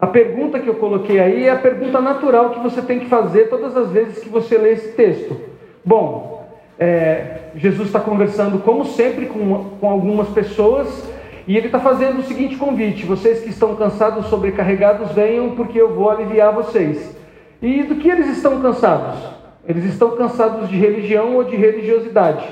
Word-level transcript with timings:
A 0.00 0.06
pergunta 0.06 0.60
que 0.60 0.68
eu 0.68 0.74
coloquei 0.74 1.18
aí 1.18 1.44
é 1.44 1.50
a 1.50 1.56
pergunta 1.56 2.00
natural 2.00 2.50
que 2.50 2.60
você 2.60 2.80
tem 2.80 3.00
que 3.00 3.06
fazer 3.06 3.48
todas 3.48 3.76
as 3.76 3.90
vezes 3.90 4.22
que 4.22 4.28
você 4.28 4.56
lê 4.56 4.72
esse 4.72 4.92
texto. 4.92 5.36
Bom, 5.84 6.48
é, 6.78 7.38
Jesus 7.56 7.88
está 7.88 7.98
conversando, 7.98 8.60
como 8.60 8.84
sempre, 8.84 9.26
com, 9.26 9.70
com 9.80 9.90
algumas 9.90 10.28
pessoas 10.28 11.08
e 11.48 11.56
ele 11.56 11.66
está 11.66 11.80
fazendo 11.80 12.20
o 12.20 12.24
seguinte 12.24 12.56
convite: 12.56 13.06
vocês 13.06 13.40
que 13.40 13.48
estão 13.48 13.74
cansados, 13.74 14.26
sobrecarregados, 14.26 15.12
venham, 15.12 15.56
porque 15.56 15.80
eu 15.80 15.94
vou 15.94 16.10
aliviar 16.10 16.52
vocês. 16.52 17.16
E 17.60 17.82
do 17.82 17.96
que 17.96 18.08
eles 18.08 18.28
estão 18.28 18.60
cansados? 18.60 19.18
Eles 19.66 19.84
estão 19.84 20.12
cansados 20.12 20.68
de 20.68 20.76
religião 20.76 21.34
ou 21.34 21.44
de 21.44 21.56
religiosidade. 21.56 22.46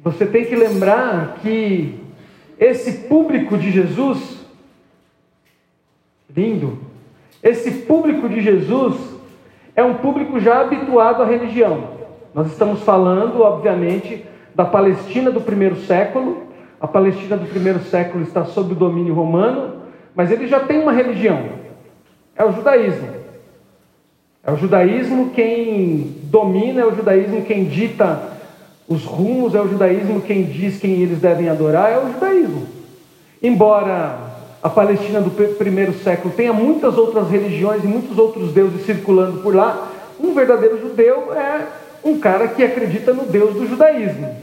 Você 0.00 0.24
tem 0.24 0.44
que 0.44 0.56
lembrar 0.56 1.38
que 1.42 2.00
esse 2.58 3.08
público 3.08 3.58
de 3.58 3.70
Jesus 3.70 4.37
Lindo. 6.34 6.78
Esse 7.42 7.70
público 7.70 8.28
de 8.28 8.40
Jesus 8.40 8.96
é 9.74 9.82
um 9.82 9.94
público 9.94 10.40
já 10.40 10.60
habituado 10.60 11.22
à 11.22 11.26
religião. 11.26 11.98
Nós 12.34 12.48
estamos 12.48 12.80
falando, 12.82 13.40
obviamente, 13.42 14.24
da 14.54 14.64
Palestina 14.64 15.30
do 15.30 15.40
primeiro 15.40 15.76
século. 15.76 16.48
A 16.80 16.86
Palestina 16.86 17.36
do 17.36 17.46
primeiro 17.46 17.80
século 17.80 18.22
está 18.24 18.44
sob 18.44 18.72
o 18.72 18.76
domínio 18.76 19.14
romano, 19.14 19.82
mas 20.14 20.30
ele 20.30 20.46
já 20.46 20.60
tem 20.60 20.80
uma 20.80 20.92
religião. 20.92 21.44
É 22.36 22.44
o 22.44 22.52
judaísmo. 22.52 23.08
É 24.44 24.52
o 24.52 24.56
judaísmo 24.56 25.30
quem 25.30 26.16
domina, 26.24 26.80
é 26.80 26.86
o 26.86 26.94
judaísmo 26.94 27.42
quem 27.42 27.64
dita 27.64 28.32
os 28.88 29.04
rumos, 29.04 29.54
é 29.54 29.60
o 29.60 29.68
judaísmo 29.68 30.20
quem 30.22 30.44
diz 30.44 30.80
quem 30.80 31.02
eles 31.02 31.20
devem 31.20 31.48
adorar, 31.48 31.92
é 31.92 31.98
o 31.98 32.12
judaísmo. 32.12 32.66
Embora 33.42 34.27
a 34.62 34.68
Palestina 34.68 35.20
do 35.20 35.30
primeiro 35.56 35.94
século 36.02 36.34
tenha 36.34 36.52
muitas 36.52 36.98
outras 36.98 37.30
religiões 37.30 37.84
e 37.84 37.86
muitos 37.86 38.18
outros 38.18 38.52
deuses 38.52 38.84
circulando 38.84 39.40
por 39.40 39.54
lá, 39.54 39.88
um 40.18 40.34
verdadeiro 40.34 40.80
judeu 40.80 41.32
é 41.32 41.66
um 42.04 42.18
cara 42.18 42.48
que 42.48 42.64
acredita 42.64 43.12
no 43.12 43.24
Deus 43.24 43.54
do 43.54 43.68
judaísmo. 43.68 44.34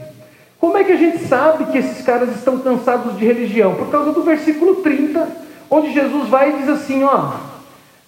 Como 0.58 0.76
é 0.76 0.84
que 0.84 0.92
a 0.92 0.96
gente 0.96 1.18
sabe 1.26 1.66
que 1.66 1.78
esses 1.78 2.04
caras 2.04 2.34
estão 2.34 2.58
cansados 2.58 3.18
de 3.18 3.26
religião? 3.26 3.74
Por 3.74 3.88
causa 3.90 4.12
do 4.12 4.22
versículo 4.22 4.76
30, 4.76 5.28
onde 5.70 5.92
Jesus 5.92 6.28
vai 6.28 6.50
e 6.50 6.58
diz 6.60 6.68
assim: 6.70 7.04
Ó, 7.04 7.32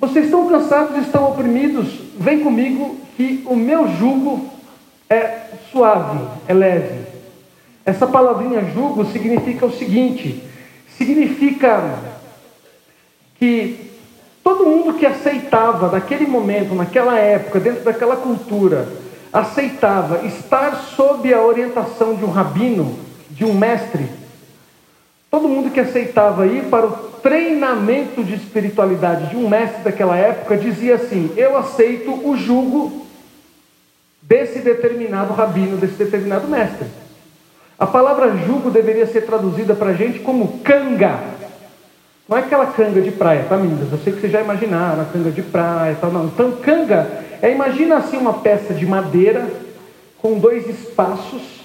vocês 0.00 0.26
estão 0.26 0.48
cansados, 0.48 0.96
estão 0.96 1.30
oprimidos, 1.30 2.00
vem 2.18 2.40
comigo 2.40 2.96
que 3.16 3.44
o 3.46 3.54
meu 3.54 3.86
jugo 3.96 4.48
é 5.10 5.40
suave, 5.70 6.18
é 6.46 6.54
leve. 6.54 7.06
Essa 7.84 8.06
palavrinha 8.06 8.64
jugo 8.72 9.04
significa 9.06 9.66
o 9.66 9.72
seguinte: 9.72 10.42
significa 10.98 11.98
que 13.38 13.92
todo 14.42 14.66
mundo 14.66 14.98
que 14.98 15.06
aceitava 15.06 15.90
naquele 15.92 16.26
momento, 16.26 16.74
naquela 16.74 17.16
época, 17.16 17.60
dentro 17.60 17.84
daquela 17.84 18.16
cultura, 18.16 18.88
aceitava 19.32 20.26
estar 20.26 20.74
sob 20.96 21.32
a 21.32 21.40
orientação 21.40 22.16
de 22.16 22.24
um 22.24 22.30
rabino, 22.30 22.98
de 23.30 23.44
um 23.44 23.54
mestre, 23.54 24.08
todo 25.30 25.48
mundo 25.48 25.70
que 25.70 25.80
aceitava 25.80 26.46
ir 26.46 26.64
para 26.64 26.86
o 26.86 26.90
treinamento 27.22 28.24
de 28.24 28.34
espiritualidade 28.34 29.30
de 29.30 29.36
um 29.36 29.48
mestre 29.48 29.82
daquela 29.82 30.16
época 30.16 30.56
dizia 30.56 30.96
assim: 30.96 31.30
Eu 31.36 31.56
aceito 31.56 32.10
o 32.28 32.36
jugo 32.36 33.06
desse 34.22 34.60
determinado 34.60 35.32
rabino, 35.32 35.76
desse 35.76 35.94
determinado 35.94 36.48
mestre. 36.48 36.86
A 37.78 37.86
palavra 37.86 38.36
jugo 38.38 38.70
deveria 38.70 39.06
ser 39.06 39.20
traduzida 39.22 39.74
para 39.74 39.90
a 39.90 39.94
gente 39.94 40.18
como 40.18 40.58
canga. 40.64 41.20
Não 42.28 42.36
é 42.36 42.40
aquela 42.40 42.66
canga 42.66 43.00
de 43.00 43.12
praia, 43.12 43.46
tá, 43.48 43.56
meninas? 43.56 43.92
Eu 43.92 43.98
sei 43.98 44.12
que 44.12 44.20
vocês 44.20 44.32
já 44.32 44.40
imaginaram 44.40 45.02
a 45.02 45.04
canga 45.04 45.30
de 45.30 45.42
praia, 45.42 45.96
tal, 46.00 46.10
não. 46.10 46.26
Então, 46.26 46.52
canga 46.52 47.06
é, 47.40 47.52
imagina 47.52 47.98
assim 47.98 48.16
uma 48.16 48.34
peça 48.34 48.74
de 48.74 48.84
madeira 48.84 49.48
com 50.20 50.38
dois 50.38 50.68
espaços 50.68 51.58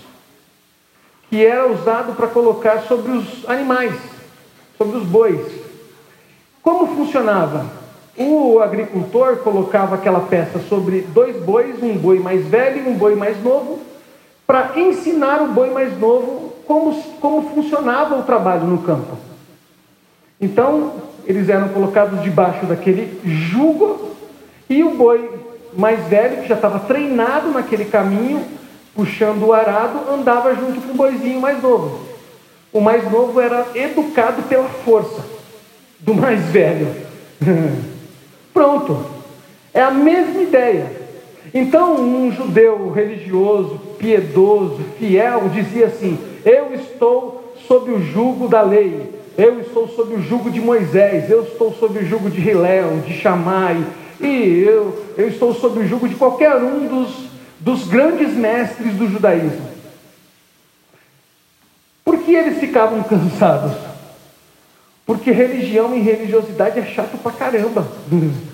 que 1.30 1.44
era 1.44 1.68
usado 1.68 2.14
para 2.14 2.28
colocar 2.28 2.84
sobre 2.84 3.12
os 3.12 3.50
animais, 3.50 3.96
sobre 4.78 4.98
os 4.98 5.04
bois. 5.04 5.42
Como 6.62 6.96
funcionava? 6.96 7.66
O 8.16 8.60
agricultor 8.60 9.38
colocava 9.38 9.96
aquela 9.96 10.20
peça 10.20 10.60
sobre 10.70 11.02
dois 11.02 11.36
bois, 11.44 11.82
um 11.82 11.98
boi 11.98 12.20
mais 12.20 12.46
velho 12.46 12.84
e 12.86 12.88
um 12.88 12.94
boi 12.94 13.16
mais 13.16 13.44
novo, 13.44 13.80
para 14.46 14.80
ensinar 14.80 15.42
o 15.42 15.48
boi 15.48 15.70
mais 15.70 15.98
novo 16.00 16.54
como, 16.68 16.94
como 17.20 17.50
funcionava 17.50 18.18
o 18.18 18.24
trabalho 18.24 18.66
no 18.66 18.80
campo. 18.80 19.18
Então, 20.40 20.94
eles 21.26 21.48
eram 21.50 21.70
colocados 21.70 22.22
debaixo 22.22 22.66
daquele 22.66 23.20
jugo 23.24 24.12
e 24.70 24.84
o 24.84 24.96
boi 24.96 25.30
mais 25.74 26.06
velho, 26.08 26.42
que 26.42 26.48
já 26.48 26.56
estava 26.56 26.80
treinado 26.80 27.50
naquele 27.50 27.86
caminho, 27.86 28.44
puxando 28.94 29.44
o 29.44 29.54
arado, 29.54 30.12
andava 30.12 30.54
junto 30.56 30.82
com 30.82 30.94
o 30.94 30.96
boizinho 30.96 31.40
mais 31.40 31.62
novo. 31.62 32.02
O 32.72 32.82
mais 32.82 33.10
novo 33.10 33.40
era 33.40 33.68
educado 33.76 34.44
pela 34.44 34.68
força 34.68 35.24
do 36.00 36.14
mais 36.14 36.42
velho. 36.46 36.88
Pronto. 38.54 39.06
É 39.74 39.82
a 39.82 39.92
mesma 39.92 40.42
ideia. 40.42 40.92
Então, 41.54 41.96
um 41.96 42.32
judeu 42.32 42.92
religioso, 42.92 43.80
piedoso, 44.04 44.82
fiel, 45.00 45.50
dizia 45.54 45.86
assim: 45.88 46.20
Eu 46.44 46.74
estou 46.74 47.56
sob 47.66 47.90
o 47.90 48.04
jugo 48.04 48.50
da 48.50 48.62
lei, 48.62 49.10
eu 49.38 49.62
estou 49.62 49.88
sob 49.88 50.14
o 50.14 50.22
jugo 50.22 50.52
de 50.52 50.60
Moisés, 50.60 51.30
eu 51.30 51.44
estou 51.44 51.74
sob 51.74 51.98
o 51.98 52.06
jugo 52.06 52.30
de 52.30 52.42
Hilel, 52.42 53.00
de 53.08 53.14
Shammai, 53.14 53.82
e 54.20 54.64
eu, 54.68 55.06
eu 55.18 55.30
estou 55.30 55.56
sob 55.56 55.80
o 55.80 55.88
jugo 55.88 56.10
de 56.10 56.16
qualquer 56.16 56.58
um 56.58 56.86
dos, 56.86 57.30
dos 57.62 57.88
grandes 57.88 58.34
mestres 58.34 58.94
do 58.96 59.08
judaísmo. 59.08 59.72
Por 62.04 62.20
que 62.20 62.34
eles 62.34 62.60
ficavam 62.60 63.02
cansados? 63.04 63.78
Porque 65.06 65.32
religião 65.32 65.96
e 65.96 66.02
religiosidade 66.02 66.80
é 66.80 66.84
chato 66.84 67.18
pra 67.18 67.32
caramba. 67.32 67.88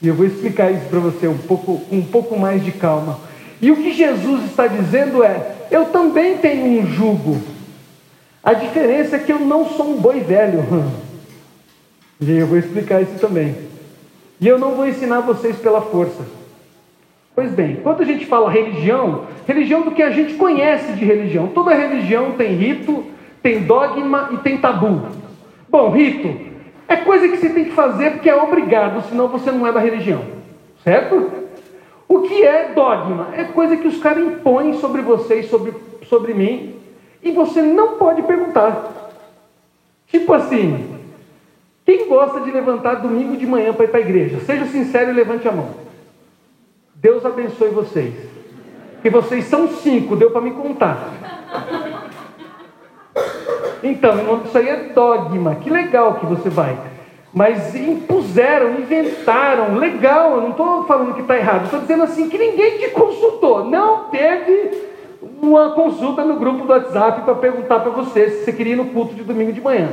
E 0.00 0.06
eu 0.06 0.14
vou 0.14 0.24
explicar 0.24 0.70
isso 0.70 0.84
para 0.88 1.00
você 1.00 1.26
um 1.26 1.36
pouco, 1.36 1.82
um 1.90 2.00
pouco 2.00 2.38
mais 2.38 2.64
de 2.64 2.70
calma. 2.70 3.18
E 3.60 3.70
o 3.70 3.76
que 3.76 3.92
Jesus 3.92 4.44
está 4.44 4.66
dizendo 4.66 5.22
é: 5.22 5.54
eu 5.70 5.86
também 5.86 6.38
tenho 6.38 6.64
um 6.64 6.86
jugo. 6.86 7.40
A 8.42 8.54
diferença 8.54 9.16
é 9.16 9.18
que 9.18 9.32
eu 9.32 9.40
não 9.40 9.68
sou 9.70 9.90
um 9.90 10.00
boi 10.00 10.20
velho. 10.20 10.64
E 12.20 12.32
eu 12.32 12.48
vou 12.48 12.58
explicar 12.58 13.00
isso 13.00 13.16
também. 13.20 13.54
E 14.40 14.48
eu 14.48 14.58
não 14.58 14.74
vou 14.74 14.88
ensinar 14.88 15.20
vocês 15.20 15.54
pela 15.54 15.80
força. 15.80 16.26
Pois 17.32 17.52
bem, 17.52 17.76
quando 17.76 18.00
a 18.00 18.04
gente 18.04 18.26
fala 18.26 18.50
religião, 18.50 19.26
religião 19.46 19.82
do 19.82 19.92
que 19.92 20.02
a 20.02 20.10
gente 20.10 20.34
conhece 20.34 20.94
de 20.94 21.04
religião. 21.04 21.46
Toda 21.46 21.72
religião 21.72 22.32
tem 22.32 22.56
rito, 22.56 23.04
tem 23.40 23.62
dogma 23.62 24.30
e 24.32 24.38
tem 24.38 24.58
tabu. 24.58 25.02
Bom, 25.68 25.90
rito 25.90 26.48
é 26.88 26.96
coisa 26.96 27.28
que 27.28 27.36
você 27.36 27.50
tem 27.50 27.66
que 27.66 27.70
fazer 27.70 28.12
porque 28.12 28.28
é 28.28 28.34
obrigado, 28.34 29.08
senão 29.08 29.28
você 29.28 29.52
não 29.52 29.64
é 29.64 29.70
da 29.70 29.78
religião. 29.78 30.22
Certo? 30.82 31.30
O 32.08 32.22
que 32.22 32.42
é 32.42 32.72
dogma? 32.72 33.28
É 33.34 33.44
coisa 33.44 33.76
que 33.76 33.86
os 33.86 33.98
caras 33.98 34.24
impõem 34.24 34.80
sobre 34.80 35.02
você 35.02 35.40
e 35.40 35.48
sobre, 35.48 35.74
sobre 36.08 36.32
mim, 36.32 36.74
e 37.22 37.30
você 37.32 37.60
não 37.60 37.96
pode 37.96 38.22
perguntar. 38.22 39.12
Tipo 40.06 40.32
assim, 40.32 40.98
quem 41.84 42.08
gosta 42.08 42.40
de 42.40 42.50
levantar 42.50 42.96
domingo 42.96 43.36
de 43.36 43.46
manhã 43.46 43.74
para 43.74 43.84
ir 43.84 43.88
para 43.88 43.98
a 43.98 44.02
igreja? 44.02 44.40
Seja 44.40 44.64
sincero 44.66 45.10
e 45.10 45.14
levante 45.14 45.46
a 45.46 45.52
mão. 45.52 45.68
Deus 46.94 47.24
abençoe 47.26 47.68
vocês. 47.68 48.14
Porque 48.94 49.10
vocês 49.10 49.44
são 49.44 49.68
cinco, 49.68 50.16
deu 50.16 50.30
para 50.30 50.40
me 50.40 50.52
contar. 50.52 51.12
Então, 53.82 54.42
isso 54.44 54.58
aí 54.58 54.68
é 54.68 54.76
dogma. 54.94 55.56
Que 55.56 55.70
legal 55.70 56.14
que 56.14 56.26
você 56.26 56.48
vai. 56.48 56.76
Mas 57.32 57.74
impuseram, 57.74 58.80
inventaram. 58.80 59.76
Legal, 59.76 60.36
eu 60.36 60.40
não 60.40 60.50
estou 60.50 60.84
falando 60.84 61.14
que 61.14 61.20
está 61.20 61.36
errado. 61.36 61.64
Estou 61.64 61.80
dizendo 61.80 62.04
assim 62.04 62.28
que 62.28 62.38
ninguém 62.38 62.78
te 62.78 62.90
consultou. 62.90 63.64
Não 63.64 64.04
teve 64.04 64.88
uma 65.40 65.70
consulta 65.70 66.24
no 66.24 66.36
grupo 66.36 66.64
do 66.64 66.72
WhatsApp 66.72 67.22
para 67.22 67.34
perguntar 67.34 67.80
para 67.80 67.90
você 67.90 68.30
se 68.30 68.44
você 68.44 68.52
queria 68.52 68.72
ir 68.72 68.76
no 68.76 68.86
culto 68.86 69.14
de 69.14 69.22
domingo 69.22 69.52
de 69.52 69.60
manhã. 69.60 69.90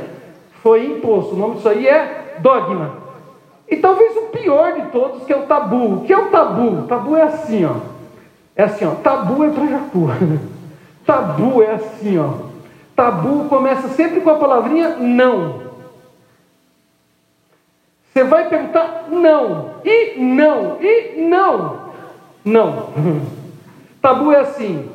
Foi 0.62 0.86
imposto. 0.86 1.34
O 1.34 1.38
nome 1.38 1.56
disso 1.56 1.68
aí 1.68 1.86
é 1.86 2.36
dogma. 2.38 3.06
E 3.68 3.76
talvez 3.76 4.16
o 4.16 4.22
pior 4.28 4.72
de 4.74 4.82
todos, 4.88 5.24
que 5.24 5.32
é 5.32 5.36
o 5.36 5.42
tabu. 5.42 5.94
O 5.94 6.00
que 6.04 6.12
é 6.12 6.18
o 6.18 6.26
tabu? 6.26 6.80
O 6.80 6.82
tabu 6.86 7.16
é 7.16 7.22
assim, 7.22 7.64
ó. 7.64 7.74
É 8.54 8.64
assim, 8.64 8.86
ó. 8.86 8.92
Tabu 8.92 9.44
é 9.44 9.50
para 9.50 9.66
Jacu. 9.66 10.08
tabu 11.04 11.62
é 11.62 11.72
assim, 11.72 12.18
ó. 12.18 12.46
Tabu 12.94 13.44
começa 13.48 13.88
sempre 13.88 14.20
com 14.20 14.30
a 14.30 14.36
palavrinha 14.36 14.96
não. 14.96 15.65
Você 18.16 18.24
vai 18.24 18.48
perguntar 18.48 19.08
não, 19.10 19.74
e 19.84 20.18
não, 20.18 20.78
e 20.80 21.20
não. 21.20 21.92
Não. 22.42 22.88
Tabu 24.00 24.32
é 24.32 24.40
assim: 24.40 24.88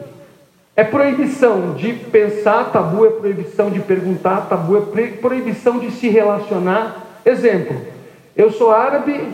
é 0.75 0.83
proibição 0.83 1.75
de 1.75 1.93
pensar, 1.93 2.71
tabu 2.71 3.05
é 3.05 3.11
proibição 3.11 3.69
de 3.69 3.79
perguntar, 3.79 4.47
tabu 4.49 4.75
é 4.75 5.07
proibição 5.21 5.77
de 5.77 5.91
se 5.91 6.09
relacionar, 6.09 7.05
Exemplo, 7.23 7.79
eu 8.35 8.49
sou 8.49 8.71
árabe, 8.71 9.27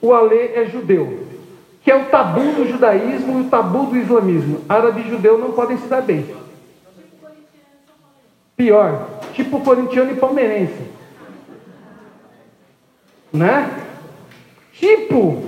o 0.00 0.14
Alê 0.14 0.52
é 0.54 0.64
judeu, 0.64 1.26
que 1.82 1.90
é 1.90 1.94
o 1.94 2.06
tabu 2.06 2.40
do 2.40 2.66
judaísmo 2.66 3.38
e 3.38 3.42
o 3.42 3.50
tabu 3.50 3.84
do 3.84 3.98
islamismo. 3.98 4.62
Árabe 4.66 5.02
e 5.02 5.10
judeu 5.10 5.36
não 5.36 5.52
podem 5.52 5.76
se 5.76 5.86
dar 5.88 6.00
bem. 6.00 6.24
Pior, 8.56 9.06
tipo 9.34 9.60
corintiano 9.60 10.12
e 10.12 10.16
palmeirense. 10.16 10.85
Né? 13.36 13.70
Tipo, 14.72 15.42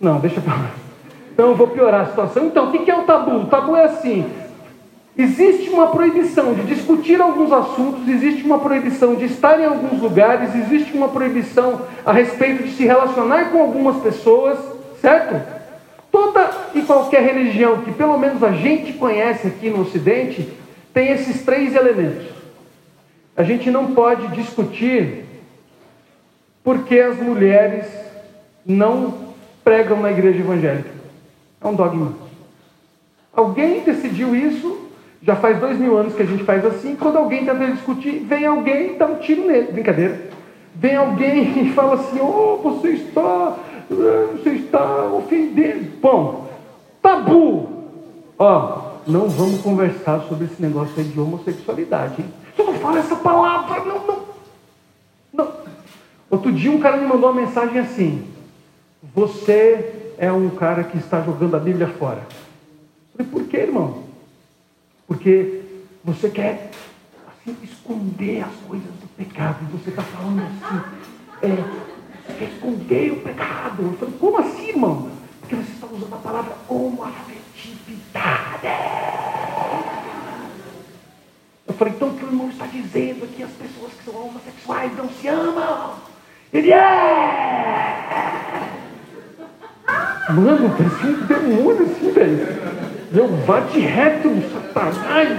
não, 0.00 0.18
deixa 0.18 0.40
pra 0.40 0.54
lá. 0.54 0.70
Então 1.32 1.50
eu 1.50 1.54
vou 1.54 1.68
piorar 1.68 2.02
a 2.02 2.06
situação. 2.06 2.46
Então, 2.46 2.68
o 2.68 2.72
que 2.72 2.90
é 2.90 2.96
o 2.96 3.02
tabu? 3.02 3.36
O 3.36 3.46
tabu 3.46 3.76
é 3.76 3.84
assim: 3.84 4.24
existe 5.16 5.68
uma 5.70 5.88
proibição 5.88 6.54
de 6.54 6.62
discutir 6.62 7.20
alguns 7.20 7.52
assuntos, 7.52 8.08
existe 8.08 8.42
uma 8.42 8.58
proibição 8.58 9.14
de 9.14 9.26
estar 9.26 9.60
em 9.60 9.66
alguns 9.66 10.00
lugares, 10.00 10.54
existe 10.54 10.96
uma 10.96 11.08
proibição 11.08 11.82
a 12.04 12.12
respeito 12.12 12.62
de 12.62 12.72
se 12.72 12.84
relacionar 12.84 13.50
com 13.50 13.60
algumas 13.60 14.02
pessoas, 14.02 14.58
certo? 15.00 15.40
Toda 16.10 16.50
e 16.74 16.82
qualquer 16.82 17.22
religião 17.22 17.82
que 17.82 17.92
pelo 17.92 18.18
menos 18.18 18.42
a 18.42 18.52
gente 18.52 18.94
conhece 18.94 19.46
aqui 19.46 19.70
no 19.70 19.82
Ocidente 19.82 20.48
tem 20.92 21.10
esses 21.12 21.42
três 21.42 21.74
elementos. 21.74 22.26
A 23.36 23.42
gente 23.42 23.70
não 23.70 23.94
pode 23.94 24.26
discutir 24.28 25.24
porque 26.62 26.98
as 26.98 27.18
mulheres 27.18 27.86
não 28.64 29.14
pregam 29.64 30.00
na 30.00 30.10
igreja 30.10 30.40
evangélica. 30.40 30.90
É 31.60 31.66
um 31.66 31.74
dogma. 31.74 32.12
Alguém 33.32 33.80
decidiu 33.80 34.34
isso, 34.34 34.88
já 35.22 35.36
faz 35.36 35.58
dois 35.58 35.78
mil 35.78 35.96
anos 35.96 36.14
que 36.14 36.22
a 36.22 36.26
gente 36.26 36.44
faz 36.44 36.64
assim. 36.64 36.96
Quando 36.96 37.18
alguém 37.18 37.44
tenta 37.44 37.70
discutir, 37.70 38.20
vem 38.20 38.46
alguém 38.46 38.94
e 38.94 38.98
dá 38.98 39.06
um 39.06 39.16
tiro 39.16 39.46
nele. 39.46 39.72
Brincadeira. 39.72 40.30
Vem 40.74 40.96
alguém 40.96 41.66
e 41.66 41.72
fala 41.72 41.94
assim: 41.94 42.20
Oh, 42.20 42.58
você 42.62 42.90
está, 42.90 43.56
você 43.88 44.50
está 44.50 45.06
ofendendo. 45.06 45.86
Bom, 46.00 46.48
tabu. 47.02 47.68
Ó, 48.38 48.78
não 49.06 49.28
vamos 49.28 49.60
conversar 49.60 50.20
sobre 50.22 50.46
esse 50.46 50.60
negócio 50.60 50.94
aí 50.96 51.04
de 51.04 51.20
homossexualidade. 51.20 52.22
Hein? 52.22 52.28
Você 52.56 52.62
não 52.62 52.74
fala 52.74 52.98
essa 52.98 53.16
palavra, 53.16 53.84
não. 53.84 53.99
Outro 56.30 56.52
dia 56.52 56.70
um 56.70 56.80
cara 56.80 56.96
me 56.96 57.06
mandou 57.06 57.30
uma 57.30 57.40
mensagem 57.40 57.78
assim: 57.78 58.24
Você 59.14 60.14
é 60.16 60.30
um 60.30 60.50
cara 60.50 60.84
que 60.84 60.98
está 60.98 61.22
jogando 61.22 61.56
a 61.56 61.58
Bíblia 61.58 61.88
fora. 61.88 62.26
Eu 63.18 63.24
falei, 63.24 63.32
por 63.32 63.48
que, 63.48 63.56
irmão? 63.56 64.04
Porque 65.06 65.62
você 66.04 66.28
quer 66.28 66.70
assim, 67.26 67.56
esconder 67.62 68.44
as 68.44 68.54
coisas 68.68 68.86
do 68.86 69.08
pecado. 69.16 69.56
E 69.62 69.76
você 69.76 69.88
está 69.88 70.02
falando 70.02 70.40
assim, 70.42 70.82
é, 71.42 71.48
você 72.26 72.38
quer 72.38 72.50
esconder 72.50 73.12
o 73.12 73.20
pecado. 73.22 73.82
Eu 73.82 73.94
falei, 73.94 74.14
como 74.20 74.38
assim, 74.38 74.68
irmão? 74.68 75.10
Porque 75.40 75.56
você 75.56 75.72
está 75.72 75.86
usando 75.86 76.12
a 76.12 76.18
palavra 76.18 76.54
homoafetividade. 76.68 78.66
Eu 81.66 81.74
falei, 81.74 81.94
então 81.94 82.08
o 82.08 82.14
que 82.14 82.24
o 82.24 82.28
irmão 82.28 82.50
está 82.50 82.66
dizendo 82.66 83.24
é 83.24 83.28
que 83.28 83.42
as 83.42 83.52
pessoas 83.52 83.92
que 83.94 84.04
são 84.04 84.14
homossexuais 84.22 84.96
não 84.98 85.08
se 85.08 85.28
amam. 85.28 86.09
Ele 86.52 86.72
é! 86.72 87.50
Mano, 90.30 90.74
parecia 90.76 91.10
um 91.10 91.26
demônio 91.26 91.82
assim, 91.82 92.12
velho. 92.12 92.46
Meu, 93.12 93.28
bate 93.28 93.78
reto 93.80 94.28
no 94.28 94.42
satanás. 94.50 95.38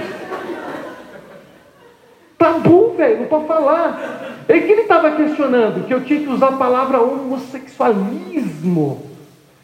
Tabu, 2.38 2.94
velho, 2.98 3.20
não 3.20 3.28
pode 3.28 3.48
falar. 3.48 4.44
É 4.48 4.60
que 4.60 4.72
ele 4.72 4.82
estava 4.82 5.12
questionando 5.12 5.88
que 5.88 5.94
eu 5.94 6.04
tinha 6.04 6.20
que 6.20 6.30
usar 6.30 6.50
a 6.50 6.58
palavra 6.58 7.02
homossexualismo. 7.02 9.10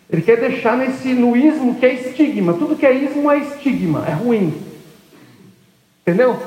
Ele 0.09 0.21
quer 0.21 0.37
deixar 0.37 0.77
nesse 0.77 1.13
nuísmo 1.13 1.75
que 1.75 1.85
é 1.85 1.93
estigma. 1.93 2.53
Tudo 2.53 2.77
que 2.77 2.85
é 2.85 2.93
ismo 2.93 3.29
é 3.29 3.39
estigma, 3.39 4.05
é 4.07 4.11
ruim. 4.11 4.53
Entendeu? 6.01 6.39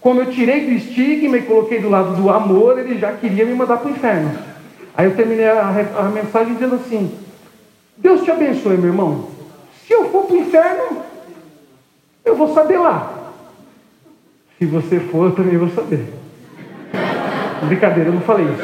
Como 0.00 0.20
eu 0.20 0.30
tirei 0.30 0.64
do 0.64 0.72
estigma 0.72 1.36
e 1.36 1.42
coloquei 1.42 1.78
do 1.78 1.90
lado 1.90 2.14
do 2.14 2.30
amor, 2.30 2.78
ele 2.78 2.98
já 2.98 3.12
queria 3.12 3.44
me 3.44 3.54
mandar 3.54 3.76
para 3.76 3.88
o 3.88 3.90
inferno. 3.90 4.30
Aí 4.96 5.06
eu 5.06 5.14
terminei 5.14 5.46
a, 5.46 5.68
a 5.98 6.02
mensagem 6.04 6.54
dizendo 6.54 6.76
assim: 6.76 7.14
Deus 7.96 8.22
te 8.22 8.30
abençoe, 8.30 8.78
meu 8.78 8.90
irmão. 8.90 9.28
Se 9.86 9.92
eu 9.92 10.08
for 10.10 10.24
para 10.24 10.36
o 10.36 10.38
inferno, 10.38 11.02
eu 12.24 12.34
vou 12.34 12.54
saber 12.54 12.78
lá. 12.78 13.14
Se 14.58 14.64
você 14.66 15.00
for, 15.00 15.26
eu 15.26 15.32
também 15.32 15.58
vou 15.58 15.68
saber. 15.70 16.06
Brincadeira, 17.66 18.08
eu 18.08 18.14
não 18.14 18.20
falei 18.22 18.46
isso. 18.46 18.62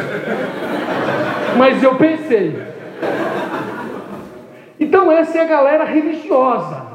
Mas 1.56 1.82
eu 1.82 1.96
pensei. 1.96 2.56
Então, 4.78 5.10
essa 5.10 5.38
é 5.38 5.40
a 5.42 5.46
galera 5.46 5.84
religiosa. 5.84 6.86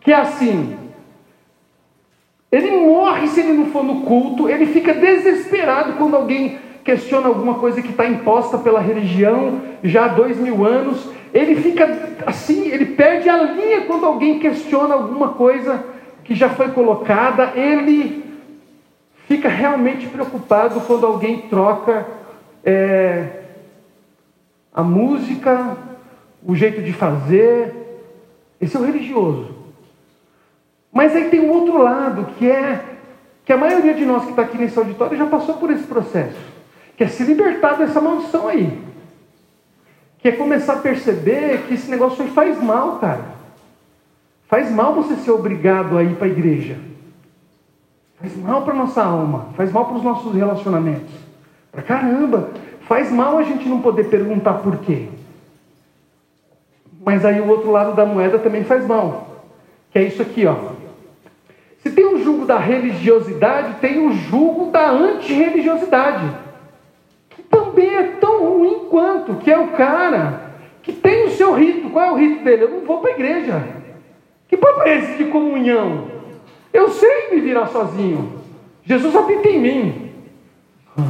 Que 0.00 0.12
é 0.12 0.16
assim: 0.16 0.76
ele 2.54 2.70
morre 2.70 3.26
se 3.26 3.40
ele 3.40 3.52
não 3.52 3.66
for 3.66 3.82
no 3.82 4.02
culto, 4.02 4.48
ele 4.48 4.66
fica 4.66 4.94
desesperado 4.94 5.94
quando 5.94 6.14
alguém 6.14 6.56
questiona 6.84 7.26
alguma 7.26 7.54
coisa 7.54 7.82
que 7.82 7.90
está 7.90 8.06
imposta 8.06 8.58
pela 8.58 8.78
religião 8.78 9.60
já 9.82 10.04
há 10.04 10.08
dois 10.08 10.38
mil 10.38 10.64
anos. 10.64 11.04
Ele 11.32 11.56
fica 11.56 12.14
assim, 12.24 12.68
ele 12.68 12.86
perde 12.86 13.28
a 13.28 13.42
linha 13.42 13.80
quando 13.86 14.06
alguém 14.06 14.38
questiona 14.38 14.94
alguma 14.94 15.30
coisa 15.30 15.84
que 16.22 16.32
já 16.32 16.48
foi 16.48 16.68
colocada. 16.68 17.54
Ele 17.56 18.22
fica 19.26 19.48
realmente 19.48 20.06
preocupado 20.06 20.80
quando 20.82 21.06
alguém 21.06 21.48
troca 21.48 22.06
é, 22.62 23.30
a 24.72 24.84
música, 24.84 25.76
o 26.46 26.54
jeito 26.54 26.82
de 26.82 26.92
fazer. 26.92 27.74
Esse 28.60 28.76
é 28.76 28.80
o 28.80 28.84
religioso. 28.84 29.53
Mas 30.94 31.14
aí 31.14 31.28
tem 31.28 31.40
um 31.40 31.50
outro 31.50 31.76
lado, 31.82 32.26
que 32.38 32.48
é 32.48 32.82
que 33.44 33.52
a 33.52 33.58
maioria 33.58 33.92
de 33.92 34.06
nós 34.06 34.24
que 34.24 34.30
está 34.30 34.42
aqui 34.42 34.56
nesse 34.56 34.78
auditório 34.78 35.18
já 35.18 35.26
passou 35.26 35.56
por 35.56 35.70
esse 35.70 35.84
processo, 35.84 36.38
que 36.96 37.04
é 37.04 37.08
se 37.08 37.22
libertar 37.24 37.76
dessa 37.76 38.00
maldição 38.00 38.48
aí 38.48 38.94
que 40.24 40.28
é 40.28 40.32
começar 40.32 40.72
a 40.72 40.78
perceber 40.78 41.66
que 41.68 41.74
esse 41.74 41.90
negócio 41.90 42.24
aí 42.24 42.30
faz 42.30 42.58
mal, 42.62 42.98
cara. 42.98 43.26
Faz 44.48 44.70
mal 44.70 44.94
você 44.94 45.16
ser 45.16 45.30
obrigado 45.30 45.98
a 45.98 46.02
ir 46.02 46.16
para 46.16 46.26
a 46.26 46.30
igreja. 46.30 46.78
Faz 48.18 48.34
mal 48.34 48.62
para 48.62 48.72
nossa 48.72 49.04
alma, 49.04 49.48
faz 49.54 49.70
mal 49.70 49.84
para 49.84 49.96
os 49.98 50.02
nossos 50.02 50.34
relacionamentos. 50.34 51.12
Para 51.70 51.82
caramba, 51.82 52.48
faz 52.88 53.12
mal 53.12 53.36
a 53.36 53.42
gente 53.42 53.68
não 53.68 53.82
poder 53.82 54.04
perguntar 54.04 54.54
por 54.54 54.78
quê. 54.78 55.10
Mas 57.04 57.22
aí 57.22 57.38
o 57.38 57.48
outro 57.48 57.70
lado 57.70 57.94
da 57.94 58.06
moeda 58.06 58.38
também 58.38 58.64
faz 58.64 58.86
mal. 58.86 59.44
Que 59.90 59.98
é 59.98 60.04
isso 60.04 60.22
aqui, 60.22 60.46
ó. 60.46 60.56
Jugo 62.24 62.46
da 62.46 62.58
religiosidade, 62.58 63.74
tem 63.80 64.06
o 64.06 64.12
jugo 64.12 64.70
da 64.70 64.90
antirreligiosidade 64.90 66.44
também 67.54 67.94
é 67.94 68.02
tão 68.20 68.44
ruim 68.44 68.86
quanto, 68.90 69.36
que 69.36 69.50
é 69.50 69.58
o 69.58 69.68
cara 69.68 70.52
que 70.82 70.92
tem 70.92 71.26
o 71.26 71.30
seu 71.30 71.54
rito. 71.54 71.90
Qual 71.90 72.04
é 72.04 72.12
o 72.12 72.16
rito 72.16 72.44
dele? 72.44 72.64
Eu 72.64 72.70
não 72.70 72.80
vou 72.80 73.00
para 73.00 73.10
a 73.10 73.14
igreja. 73.14 73.62
Que 74.48 74.56
papo 74.56 74.82
é 74.82 74.98
esse 74.98 75.24
de 75.24 75.30
comunhão? 75.30 76.08
Eu 76.72 76.88
sei 76.90 77.30
me 77.30 77.40
virar 77.40 77.66
sozinho. 77.68 78.40
Jesus 78.84 79.14
habita 79.14 79.48
em 79.48 79.60
mim. 79.60 80.10
O 80.96 81.02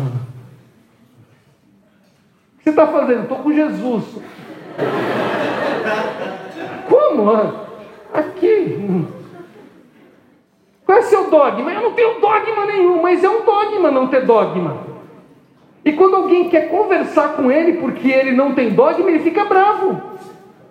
que 2.59 2.65
você 2.65 2.71
está 2.71 2.87
fazendo? 2.87 3.23
Estou 3.23 3.39
com 3.39 3.53
Jesus. 3.53 4.05
Como? 6.89 7.31
Aqui. 8.13 9.05
Qual 10.85 10.99
é 10.99 11.03
seu 11.03 11.31
dogma? 11.31 11.73
Eu 11.73 11.83
não 11.83 11.93
tenho 11.93 12.21
dogma 12.21 12.67
nenhum, 12.67 13.01
mas 13.01 13.25
é 13.25 13.29
um 13.29 13.45
dogma 13.45 13.91
não 13.91 14.07
ter 14.07 14.27
dogma. 14.27 14.79
E 15.85 15.93
quando 15.93 16.17
alguém 16.17 16.49
quer 16.49 16.69
conversar 16.69 17.35
com 17.37 17.51
ele 17.51 17.75
porque 17.75 18.09
ele 18.09 18.33
não 18.33 18.55
tem 18.55 18.71
dogma, 18.71 19.09
ele 19.11 19.21
fica 19.21 19.45
bravo. 19.45 20.01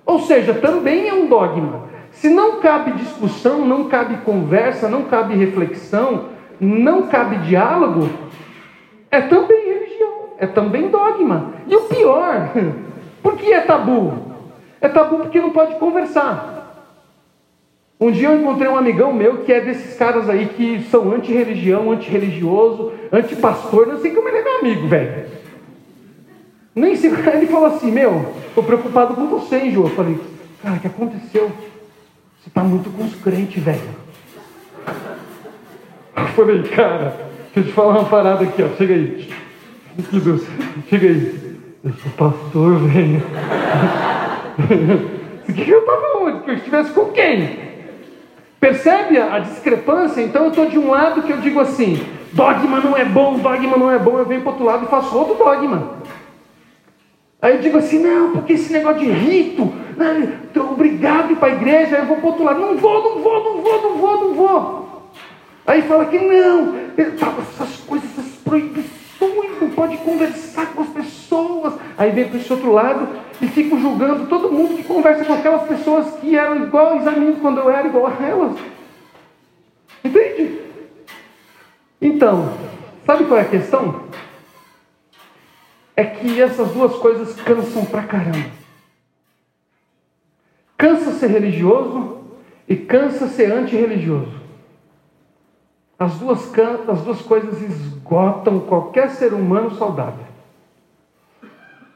Ou 0.05 0.19
seja, 0.19 0.53
também 0.53 1.07
é 1.07 1.13
um 1.13 1.27
dogma. 1.27 1.83
Se 2.11 2.29
não 2.29 2.59
cabe 2.59 2.91
discussão, 2.91 3.65
não 3.65 3.85
cabe 3.85 4.17
conversa, 4.17 4.87
não 4.87 5.03
cabe 5.03 5.35
reflexão, 5.35 6.25
não 6.59 7.03
cabe 7.07 7.37
diálogo, 7.37 8.09
é 9.09 9.21
também 9.21 9.65
religião, 9.65 10.13
é 10.37 10.45
também 10.45 10.89
dogma. 10.89 11.53
E 11.67 11.75
o 11.75 11.81
pior, 11.81 12.51
por 13.21 13.35
que 13.35 13.51
é 13.51 13.61
tabu? 13.61 14.13
É 14.79 14.87
tabu 14.87 15.17
porque 15.17 15.41
não 15.41 15.51
pode 15.51 15.75
conversar. 15.75 16.52
Um 18.03 18.11
dia 18.11 18.27
eu 18.27 18.37
encontrei 18.37 18.67
um 18.67 18.75
amigão 18.75 19.13
meu 19.13 19.37
que 19.45 19.53
é 19.53 19.61
desses 19.61 19.95
caras 19.95 20.29
aí 20.29 20.47
que 20.47 20.83
são 20.91 21.09
anti-religião, 21.13 21.89
anti-religioso, 21.89 22.91
anti-pastor, 23.09 23.87
não 23.87 23.97
sei 24.01 24.11
como 24.11 24.27
ele 24.27 24.39
é 24.39 24.43
meu 24.43 24.59
amigo, 24.59 24.87
velho. 24.89 25.25
Nem 26.75 26.97
sei, 26.97 27.11
ele 27.33 27.47
falou 27.47 27.67
assim, 27.67 27.89
meu, 27.89 28.33
estou 28.49 28.61
preocupado 28.61 29.13
com 29.13 29.27
você, 29.27 29.55
hein, 29.55 29.71
João? 29.71 29.87
Eu 29.87 29.95
falei, 29.95 30.19
cara, 30.61 30.75
o 30.75 30.79
que 30.81 30.87
aconteceu? 30.87 31.49
Você 32.41 32.49
está 32.49 32.61
muito 32.61 32.89
com 32.89 33.05
os 33.05 33.15
crentes, 33.15 33.63
velho. 33.63 33.79
Eu 36.17 36.27
falei, 36.35 36.63
cara, 36.63 37.15
deixa 37.55 37.59
eu 37.61 37.63
te 37.63 37.71
falar 37.71 37.99
uma 37.99 38.09
parada 38.09 38.43
aqui, 38.43 38.63
ó, 38.63 38.67
chega 38.77 38.95
aí. 38.95 39.29
Que 40.09 40.19
Deus, 40.19 40.45
chega 40.89 41.07
aí. 41.07 41.55
Eu 41.85 41.93
sou 41.93 42.11
pastor, 42.17 42.79
velho. 42.79 43.23
O 45.45 45.51
que 45.51 45.69
eu 45.69 45.79
estava 45.79 46.19
onde? 46.19 46.39
Que 46.39 46.51
eu 46.51 46.55
estivesse 46.55 46.91
com 46.91 47.11
quem? 47.11 47.72
Percebe 48.63 49.19
a 49.19 49.39
discrepância? 49.39 50.21
Então 50.21 50.43
eu 50.43 50.49
estou 50.51 50.65
de 50.67 50.79
um 50.79 50.89
lado 50.89 51.21
que 51.23 51.33
eu 51.33 51.41
digo 51.41 51.59
assim: 51.59 52.01
dogma 52.31 52.79
não 52.79 52.95
é 52.95 53.03
bom, 53.03 53.37
dogma 53.37 53.75
não 53.75 53.91
é 53.91 53.99
bom. 53.99 54.17
Eu 54.17 54.25
venho 54.25 54.39
para 54.39 54.51
outro 54.51 54.65
lado 54.65 54.85
e 54.85 54.87
faço 54.87 55.17
outro 55.17 55.35
dogma. 55.35 55.97
Aí 57.41 57.55
eu 57.55 57.61
digo 57.61 57.77
assim: 57.77 57.99
não, 57.99 58.31
porque 58.31 58.53
esse 58.53 58.71
negócio 58.71 59.01
de 59.01 59.11
rito, 59.11 59.65
né, 59.97 60.39
obrigado 60.55 61.35
para 61.35 61.49
a 61.49 61.55
igreja. 61.55 61.97
Aí 61.97 62.03
eu 62.03 62.05
vou 62.05 62.15
para 62.15 62.29
outro 62.29 62.45
lado: 62.45 62.61
não 62.61 62.77
vou, 62.77 63.03
não 63.03 63.21
vou, 63.21 63.43
não 63.43 63.61
vou, 63.61 63.81
não 63.81 63.97
vou, 63.97 64.17
não 64.21 64.33
vou. 64.33 65.11
Aí 65.67 65.81
fala 65.81 66.05
que 66.05 66.19
não, 66.19 66.73
essas 66.97 67.75
coisas, 67.85 68.09
essas 68.17 68.31
proibições, 68.45 69.59
não 69.59 69.71
pode 69.71 69.97
conversar 69.97 70.67
com 70.67 70.83
as 70.83 70.89
pessoas. 70.89 71.73
Aí 71.97 72.11
vem 72.11 72.29
para 72.29 72.39
esse 72.39 72.53
outro 72.53 72.71
lado 72.71 73.09
e 73.43 73.47
fico 73.49 73.77
julgando 73.77 74.27
todo 74.27 74.49
mundo 74.49 74.77
que 74.77 74.83
conversa 74.83 75.25
com 75.25 75.33
aquelas 75.33 75.67
pessoas 75.67 76.17
que 76.21 76.33
eram 76.33 76.63
iguais 76.63 77.05
a 77.05 77.11
mim 77.11 77.37
quando 77.41 77.57
eu 77.57 77.69
era 77.69 77.85
igual 77.85 78.07
a 78.07 78.25
elas. 78.25 78.57
Entende? 80.01 80.61
Então, 82.01 82.53
sabe 83.05 83.25
qual 83.25 83.37
é 83.37 83.41
a 83.41 83.49
questão? 83.49 84.05
É 85.93 86.05
que 86.05 86.41
essas 86.41 86.71
duas 86.71 86.95
coisas 86.95 87.35
cansam 87.41 87.83
pra 87.83 88.03
caramba. 88.03 88.49
Cansa 90.77 91.11
ser 91.11 91.27
religioso 91.27 92.21
e 92.65 92.77
cansa 92.77 93.27
ser 93.27 93.51
antirreligioso. 93.51 94.41
As 95.99 96.17
duas, 96.17 96.49
as 96.87 97.01
duas 97.01 97.21
coisas 97.21 97.61
esgotam 97.61 98.61
qualquer 98.61 99.09
ser 99.09 99.33
humano 99.33 99.75
saudável. 99.75 100.32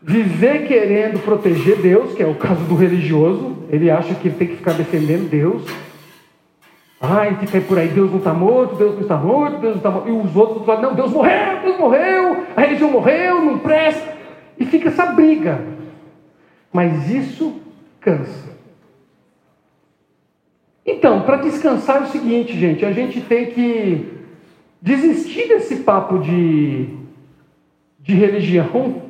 Viver 0.01 0.67
querendo 0.67 1.19
proteger 1.23 1.77
Deus, 1.77 2.13
que 2.13 2.21
é 2.21 2.27
o 2.27 2.35
caso 2.35 2.63
do 2.65 2.75
religioso, 2.75 3.57
ele 3.69 3.89
acha 3.89 4.13
que 4.15 4.29
tem 4.29 4.47
que 4.47 4.57
ficar 4.57 4.73
defendendo 4.73 5.29
Deus. 5.29 5.63
Ai, 7.01 7.35
fica 7.39 7.57
aí 7.57 7.63
por 7.63 7.77
aí, 7.77 7.87
Deus 7.87 8.09
não 8.09 8.17
está 8.17 8.33
morto, 8.33 8.75
Deus 8.75 8.95
não 8.95 9.01
está 9.01 9.17
morto, 9.17 9.59
Deus 9.59 9.73
não 9.73 9.77
está 9.77 9.91
morto. 9.91 10.09
E 10.09 10.11
os 10.11 10.35
outros 10.35 10.65
falam, 10.65 10.81
não, 10.81 10.95
Deus 10.95 11.11
morreu, 11.11 11.61
Deus 11.61 11.79
morreu, 11.79 12.43
a 12.55 12.61
religião 12.61 12.91
morreu, 12.91 13.43
não 13.43 13.59
presta. 13.59 14.15
E 14.59 14.65
fica 14.65 14.89
essa 14.89 15.07
briga. 15.07 15.61
Mas 16.71 17.09
isso 17.09 17.59
cansa. 17.99 18.47
Então, 20.85 21.21
para 21.21 21.37
descansar 21.37 21.97
é 21.97 22.05
o 22.05 22.07
seguinte, 22.07 22.57
gente, 22.57 22.85
a 22.85 22.91
gente 22.91 23.19
tem 23.21 23.47
que 23.47 24.07
desistir 24.81 25.47
desse 25.47 25.77
papo 25.77 26.19
de, 26.19 26.87
de 27.99 28.13
religião 28.13 29.01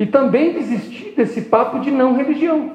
e 0.00 0.06
também 0.06 0.54
desistir 0.54 1.12
desse 1.14 1.42
papo 1.42 1.78
de 1.78 1.90
não 1.90 2.16
religião. 2.16 2.72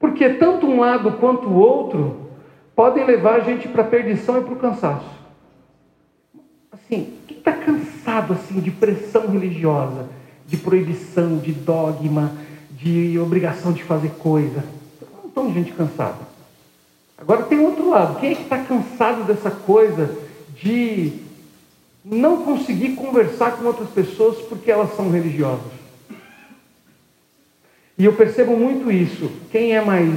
Porque 0.00 0.28
tanto 0.30 0.66
um 0.66 0.80
lado 0.80 1.12
quanto 1.12 1.48
o 1.48 1.54
outro 1.54 2.28
podem 2.74 3.06
levar 3.06 3.36
a 3.36 3.40
gente 3.40 3.68
para 3.68 3.82
a 3.82 3.86
perdição 3.86 4.36
e 4.36 4.42
para 4.42 4.52
o 4.52 4.58
cansaço. 4.58 5.08
Assim, 6.72 7.16
quem 7.28 7.38
está 7.38 7.52
cansado 7.52 8.32
assim 8.32 8.58
de 8.58 8.72
pressão 8.72 9.28
religiosa, 9.28 10.08
de 10.44 10.56
proibição, 10.56 11.38
de 11.38 11.52
dogma, 11.52 12.32
de 12.72 13.16
obrigação 13.20 13.72
de 13.72 13.84
fazer 13.84 14.10
coisa? 14.18 14.64
Não 15.22 15.28
estão 15.28 15.54
gente 15.54 15.70
cansada. 15.70 16.18
Agora 17.16 17.44
tem 17.44 17.60
outro 17.60 17.88
lado. 17.90 18.18
Quem 18.18 18.32
é 18.32 18.34
que 18.34 18.42
está 18.42 18.58
cansado 18.58 19.22
dessa 19.22 19.52
coisa 19.52 20.18
de 20.60 21.30
não 22.04 22.42
conseguir 22.42 22.94
conversar 22.96 23.52
com 23.52 23.64
outras 23.64 23.90
pessoas 23.90 24.38
porque 24.48 24.70
elas 24.70 24.94
são 24.96 25.10
religiosas. 25.10 25.72
E 27.96 28.04
eu 28.04 28.14
percebo 28.14 28.56
muito 28.56 28.90
isso. 28.90 29.30
Quem 29.50 29.76
é 29.76 29.84
mais 29.84 30.12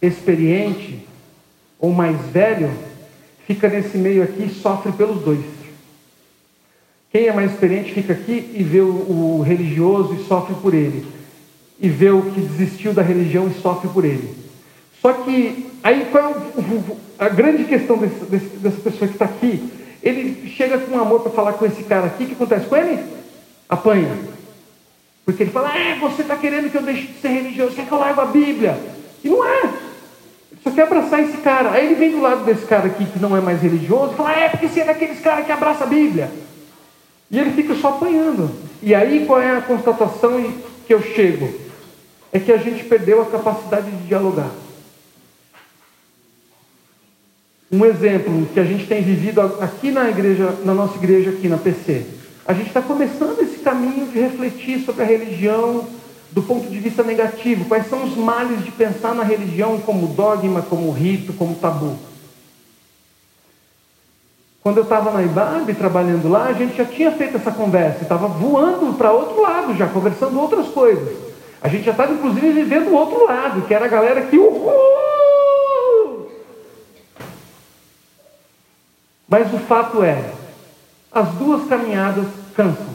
experiente 0.00 1.06
ou 1.78 1.92
mais 1.92 2.16
velho, 2.28 2.70
fica 3.46 3.68
nesse 3.68 3.98
meio 3.98 4.22
aqui 4.22 4.44
e 4.44 4.54
sofre 4.54 4.92
pelos 4.92 5.22
dois. 5.22 5.44
Quem 7.10 7.26
é 7.26 7.32
mais 7.32 7.52
experiente 7.52 7.92
fica 7.92 8.12
aqui 8.12 8.52
e 8.54 8.62
vê 8.62 8.80
o, 8.80 9.42
religioso 9.44 10.14
e 10.14 10.24
sofre 10.24 10.54
por 10.54 10.72
ele. 10.72 11.04
E 11.78 11.88
vê 11.88 12.10
o 12.10 12.30
que 12.30 12.40
desistiu 12.40 12.94
da 12.94 13.02
religião 13.02 13.48
e 13.48 13.60
sofre 13.60 13.88
por 13.90 14.04
ele. 14.04 14.34
Só 15.00 15.12
que 15.12 15.66
aí 15.82 16.06
qual 16.10 16.30
é 16.30 17.24
a 17.24 17.28
grande 17.28 17.64
questão 17.64 17.98
desse, 17.98 18.24
desse, 18.24 18.56
dessa 18.56 18.80
pessoa 18.80 19.08
que 19.08 19.14
está 19.14 19.24
aqui? 19.24 19.81
Ele 20.02 20.50
chega 20.50 20.78
com 20.78 20.98
amor 20.98 21.20
para 21.20 21.32
falar 21.32 21.52
com 21.52 21.64
esse 21.64 21.84
cara 21.84 22.06
aqui, 22.06 22.24
o 22.24 22.26
que 22.26 22.32
acontece 22.32 22.66
com 22.66 22.76
ele? 22.76 23.02
Apanha. 23.68 24.18
Porque 25.24 25.44
ele 25.44 25.52
fala, 25.52 25.76
é, 25.76 25.96
você 25.98 26.22
está 26.22 26.36
querendo 26.36 26.70
que 26.70 26.76
eu 26.76 26.82
deixe 26.82 27.06
de 27.06 27.20
ser 27.20 27.28
religioso, 27.28 27.76
quer 27.76 27.86
que 27.86 27.92
eu 27.92 27.98
largue 27.98 28.20
a 28.20 28.24
Bíblia? 28.24 28.78
E 29.22 29.28
não 29.28 29.46
é. 29.46 29.62
Ele 29.62 30.60
só 30.64 30.70
quer 30.72 30.82
abraçar 30.82 31.22
esse 31.22 31.36
cara. 31.38 31.70
Aí 31.70 31.86
ele 31.86 31.94
vem 31.94 32.10
do 32.10 32.20
lado 32.20 32.44
desse 32.44 32.66
cara 32.66 32.86
aqui 32.86 33.04
que 33.04 33.20
não 33.20 33.36
é 33.36 33.40
mais 33.40 33.62
religioso 33.62 34.14
fala, 34.14 34.32
é, 34.32 34.48
porque 34.48 34.68
você 34.68 34.80
é 34.80 34.84
daqueles 34.84 35.20
caras 35.20 35.46
que 35.46 35.52
abraça 35.52 35.84
a 35.84 35.86
Bíblia. 35.86 36.30
E 37.30 37.38
ele 37.38 37.52
fica 37.52 37.74
só 37.76 37.90
apanhando. 37.90 38.50
E 38.82 38.94
aí 38.94 39.24
qual 39.24 39.40
é 39.40 39.56
a 39.56 39.62
constatação 39.62 40.52
que 40.86 40.92
eu 40.92 41.00
chego? 41.00 41.48
É 42.32 42.40
que 42.40 42.50
a 42.50 42.56
gente 42.56 42.84
perdeu 42.84 43.22
a 43.22 43.26
capacidade 43.26 43.90
de 43.90 44.08
dialogar. 44.08 44.50
Um 47.72 47.86
exemplo 47.86 48.46
que 48.52 48.60
a 48.60 48.64
gente 48.64 48.86
tem 48.86 49.02
vivido 49.02 49.40
aqui 49.40 49.90
na 49.90 50.10
igreja, 50.10 50.54
na 50.62 50.74
nossa 50.74 50.98
igreja 50.98 51.30
aqui 51.30 51.48
na 51.48 51.56
PC. 51.56 52.04
A 52.46 52.52
gente 52.52 52.66
está 52.66 52.82
começando 52.82 53.40
esse 53.40 53.60
caminho 53.60 54.08
de 54.08 54.20
refletir 54.20 54.84
sobre 54.84 55.02
a 55.02 55.06
religião 55.06 55.86
do 56.32 56.42
ponto 56.42 56.68
de 56.68 56.78
vista 56.78 57.02
negativo. 57.02 57.64
Quais 57.64 57.88
são 57.88 58.04
os 58.04 58.14
males 58.14 58.62
de 58.62 58.70
pensar 58.70 59.14
na 59.14 59.22
religião 59.22 59.78
como 59.80 60.08
dogma, 60.08 60.60
como 60.60 60.90
rito, 60.90 61.32
como 61.32 61.54
tabu? 61.54 61.96
Quando 64.62 64.76
eu 64.76 64.82
estava 64.82 65.10
na 65.10 65.22
IBAB 65.22 65.72
trabalhando 65.72 66.28
lá, 66.28 66.48
a 66.48 66.52
gente 66.52 66.76
já 66.76 66.84
tinha 66.84 67.10
feito 67.12 67.38
essa 67.38 67.50
conversa, 67.50 68.02
estava 68.02 68.28
voando 68.28 68.92
para 68.98 69.12
outro 69.12 69.40
lado 69.40 69.74
já, 69.74 69.86
conversando 69.86 70.38
outras 70.38 70.68
coisas. 70.68 71.16
A 71.62 71.68
gente 71.68 71.84
já 71.84 71.92
estava 71.92 72.12
inclusive 72.12 72.52
vivendo 72.52 72.88
o 72.88 72.94
outro 72.94 73.24
lado, 73.24 73.62
que 73.62 73.72
era 73.72 73.86
a 73.86 73.88
galera 73.88 74.20
que, 74.22 74.36
uhul, 74.36 74.70
Mas 79.32 79.50
o 79.54 79.58
fato 79.60 80.02
é, 80.02 80.30
as 81.10 81.26
duas 81.36 81.66
caminhadas 81.66 82.26
cansam. 82.54 82.92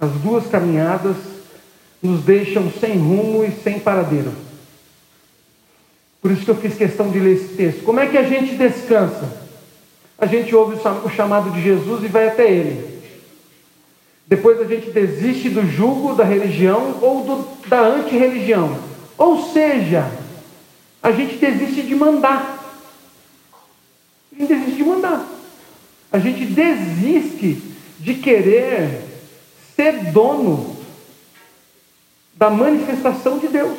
As 0.00 0.10
duas 0.12 0.46
caminhadas 0.46 1.18
nos 2.02 2.22
deixam 2.22 2.72
sem 2.80 2.96
rumo 2.96 3.44
e 3.44 3.50
sem 3.62 3.78
paradeiro. 3.78 4.32
Por 6.22 6.30
isso 6.30 6.46
que 6.46 6.50
eu 6.50 6.56
fiz 6.56 6.78
questão 6.78 7.10
de 7.10 7.18
ler 7.18 7.36
esse 7.36 7.48
texto. 7.56 7.84
Como 7.84 8.00
é 8.00 8.06
que 8.06 8.16
a 8.16 8.22
gente 8.22 8.54
descansa? 8.54 9.30
A 10.16 10.24
gente 10.24 10.56
ouve 10.56 10.80
o 11.04 11.10
chamado 11.10 11.50
de 11.50 11.60
Jesus 11.60 12.02
e 12.02 12.08
vai 12.08 12.28
até 12.28 12.50
Ele. 12.50 13.02
Depois 14.26 14.58
a 14.62 14.64
gente 14.64 14.90
desiste 14.90 15.50
do 15.50 15.70
jugo 15.70 16.14
da 16.14 16.24
religião 16.24 17.00
ou 17.02 17.22
do, 17.22 17.68
da 17.68 17.82
antirreligião. 17.82 18.78
Ou 19.18 19.52
seja, 19.52 20.10
a 21.02 21.12
gente 21.12 21.36
desiste 21.36 21.82
de 21.82 21.94
mandar. 21.94 22.55
Gente 24.36 24.48
desiste 24.48 24.76
de 24.76 24.84
mandar. 24.84 25.26
A 26.12 26.18
gente 26.18 26.44
desiste 26.44 27.62
de 27.98 28.14
querer 28.14 29.02
ser 29.74 30.12
dono 30.12 30.76
da 32.34 32.50
manifestação 32.50 33.38
de 33.38 33.48
Deus. 33.48 33.78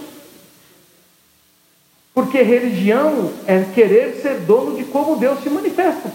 Porque 2.13 2.41
religião 2.41 3.31
é 3.45 3.63
querer 3.75 4.19
ser 4.21 4.39
dono 4.39 4.75
de 4.75 4.83
como 4.85 5.17
Deus 5.17 5.43
se 5.43 5.49
manifesta. 5.49 6.11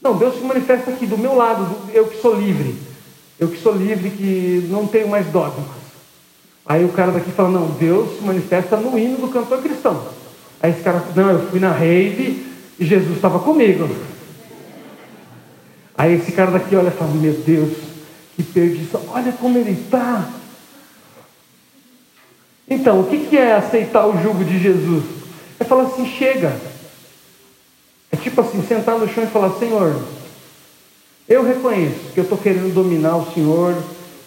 Não, 0.00 0.16
Deus 0.16 0.36
se 0.36 0.40
manifesta 0.40 0.92
aqui 0.92 1.04
do 1.04 1.18
meu 1.18 1.34
lado, 1.34 1.76
eu 1.92 2.06
que 2.06 2.20
sou 2.20 2.34
livre. 2.34 2.76
Eu 3.38 3.48
que 3.48 3.60
sou 3.60 3.74
livre, 3.74 4.10
que 4.10 4.68
não 4.70 4.86
tenho 4.86 5.08
mais 5.08 5.26
dogmas. 5.26 5.66
Aí 6.64 6.84
o 6.84 6.92
cara 6.92 7.10
daqui 7.10 7.32
fala, 7.32 7.48
não, 7.48 7.70
Deus 7.72 8.18
se 8.18 8.24
manifesta 8.24 8.76
no 8.76 8.96
hino 8.96 9.16
do 9.16 9.28
cantor 9.28 9.60
cristão. 9.60 10.06
Aí 10.62 10.70
esse 10.70 10.82
cara, 10.82 11.04
não, 11.16 11.30
eu 11.30 11.50
fui 11.50 11.58
na 11.58 11.72
rave, 11.72 12.46
e 12.80 12.86
Jesus 12.86 13.16
estava 13.16 13.38
comigo. 13.38 13.88
Aí 15.96 16.14
esse 16.14 16.32
cara 16.32 16.50
daqui 16.50 16.74
olha 16.74 16.88
e 16.88 16.90
fala: 16.90 17.10
Meu 17.12 17.34
Deus, 17.34 17.76
que 18.34 18.42
perdição, 18.42 19.02
olha 19.08 19.32
como 19.32 19.58
ele 19.58 19.72
está. 19.72 20.30
Então, 22.68 23.00
o 23.00 23.04
que 23.04 23.36
é 23.36 23.54
aceitar 23.54 24.06
o 24.06 24.22
jugo 24.22 24.42
de 24.42 24.58
Jesus? 24.58 25.04
É 25.60 25.64
falar 25.64 25.82
assim: 25.82 26.06
chega. 26.06 26.56
É 28.10 28.16
tipo 28.16 28.40
assim: 28.40 28.62
sentar 28.66 28.98
no 28.98 29.06
chão 29.06 29.24
e 29.24 29.26
falar: 29.26 29.50
Senhor, 29.58 30.02
eu 31.28 31.44
reconheço 31.44 32.12
que 32.14 32.20
eu 32.20 32.24
estou 32.24 32.38
querendo 32.38 32.72
dominar 32.72 33.16
o 33.16 33.30
Senhor, 33.34 33.76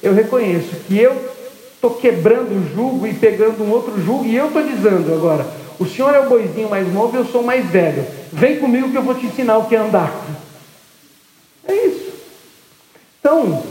eu 0.04 0.14
reconheço 0.14 0.76
que 0.88 1.00
eu 1.00 1.34
estou 1.74 1.96
quebrando 1.96 2.52
o 2.52 2.76
jugo 2.76 3.08
e 3.08 3.16
pegando 3.16 3.64
um 3.64 3.72
outro 3.72 4.00
jugo, 4.00 4.26
e 4.26 4.36
eu 4.36 4.48
estou 4.48 4.62
dizendo 4.62 5.12
agora: 5.12 5.44
o 5.80 5.88
senhor 5.88 6.14
é 6.14 6.20
o 6.20 6.30
boizinho 6.30 6.70
mais 6.70 6.92
novo 6.94 7.18
e 7.18 7.20
eu 7.20 7.26
sou 7.26 7.42
mais 7.42 7.66
velho. 7.66 8.06
Vem 8.34 8.60
comigo 8.60 8.90
que 8.90 8.98
eu 8.98 9.04
vou 9.04 9.14
te 9.14 9.28
ensinar 9.28 9.58
o 9.60 9.68
que 9.68 9.76
é 9.76 9.80
andar. 9.80 10.12
É 11.68 11.74
isso. 11.86 12.14
Então, 13.20 13.64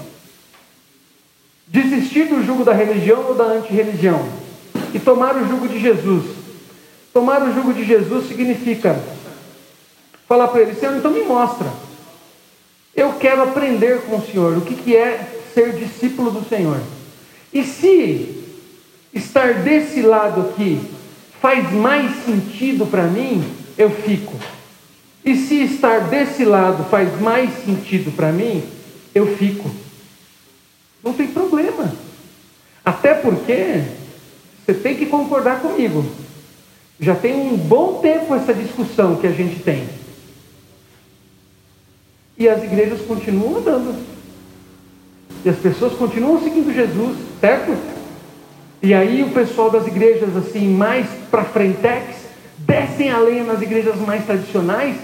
desistir 1.67 2.27
do 2.27 2.45
jugo 2.45 2.65
da 2.65 2.73
religião 2.73 3.27
ou 3.27 3.35
da 3.35 3.45
antirreligião 3.45 4.25
e 4.95 5.01
tomar 5.01 5.37
o 5.37 5.49
jugo 5.49 5.67
de 5.67 5.81
Jesus. 5.81 6.37
Tomar 7.13 7.43
o 7.43 7.53
jugo 7.53 7.75
de 7.75 7.85
Jesus 7.85 8.29
significa 8.29 8.99
falar 10.29 10.47
para 10.47 10.63
ele, 10.63 10.75
Senhor, 10.75 10.97
então 10.97 11.11
me 11.11 11.23
mostra. 11.23 11.67
Eu 12.95 13.15
quero 13.15 13.43
aprender 13.43 14.03
com 14.03 14.17
o 14.17 14.25
Senhor 14.25 14.57
o 14.59 14.61
que, 14.61 14.77
que 14.77 14.97
é 14.97 15.41
ser 15.53 15.73
discípulo 15.73 16.31
do 16.31 16.49
Senhor. 16.49 16.81
E 17.53 17.65
se 17.65 18.45
estar 19.13 19.55
desse 19.55 20.03
lado 20.03 20.41
aqui 20.41 20.81
faz 21.41 21.73
mais 21.73 22.25
sentido 22.25 22.87
para 22.87 23.03
mim, 23.03 23.45
eu 23.83 23.91
fico. 23.91 24.35
E 25.25 25.37
se 25.37 25.63
estar 25.63 26.09
desse 26.09 26.45
lado 26.45 26.85
faz 26.85 27.21
mais 27.21 27.51
sentido 27.65 28.15
para 28.15 28.33
mim, 28.33 28.63
eu 29.15 29.37
fico. 29.37 29.71
Não 31.03 31.13
tem 31.13 31.29
problema. 31.29 31.93
Até 32.85 33.15
porque 33.15 33.83
você 34.65 34.75
tem 34.75 34.97
que 34.97 35.07
concordar 35.07 35.61
comigo. 35.61 36.05
Já 36.99 37.15
tem 37.15 37.35
um 37.35 37.57
bom 37.57 38.01
tempo 38.01 38.35
essa 38.35 38.55
discussão 38.55 39.17
que 39.17 39.27
a 39.27 39.33
gente 39.33 39.63
tem. 39.63 39.89
E 42.39 42.49
as 42.49 42.63
igrejas 42.63 43.01
continuam 43.03 43.59
andando. 43.59 43.95
E 45.45 45.49
as 45.49 45.57
pessoas 45.57 45.93
continuam 45.95 46.43
seguindo 46.43 46.73
Jesus, 46.73 47.17
certo? 47.41 47.77
E 48.81 48.95
aí 48.95 49.23
o 49.23 49.31
pessoal 49.31 49.71
das 49.71 49.87
igrejas 49.87 50.37
assim 50.37 50.69
mais 50.69 51.07
para 51.31 51.45
frentex 51.45 52.22
descem 52.67 53.11
a 53.11 53.19
lenha 53.19 53.45
nas 53.45 53.61
igrejas 53.63 53.97
mais 53.97 54.25
tradicionais, 54.25 54.97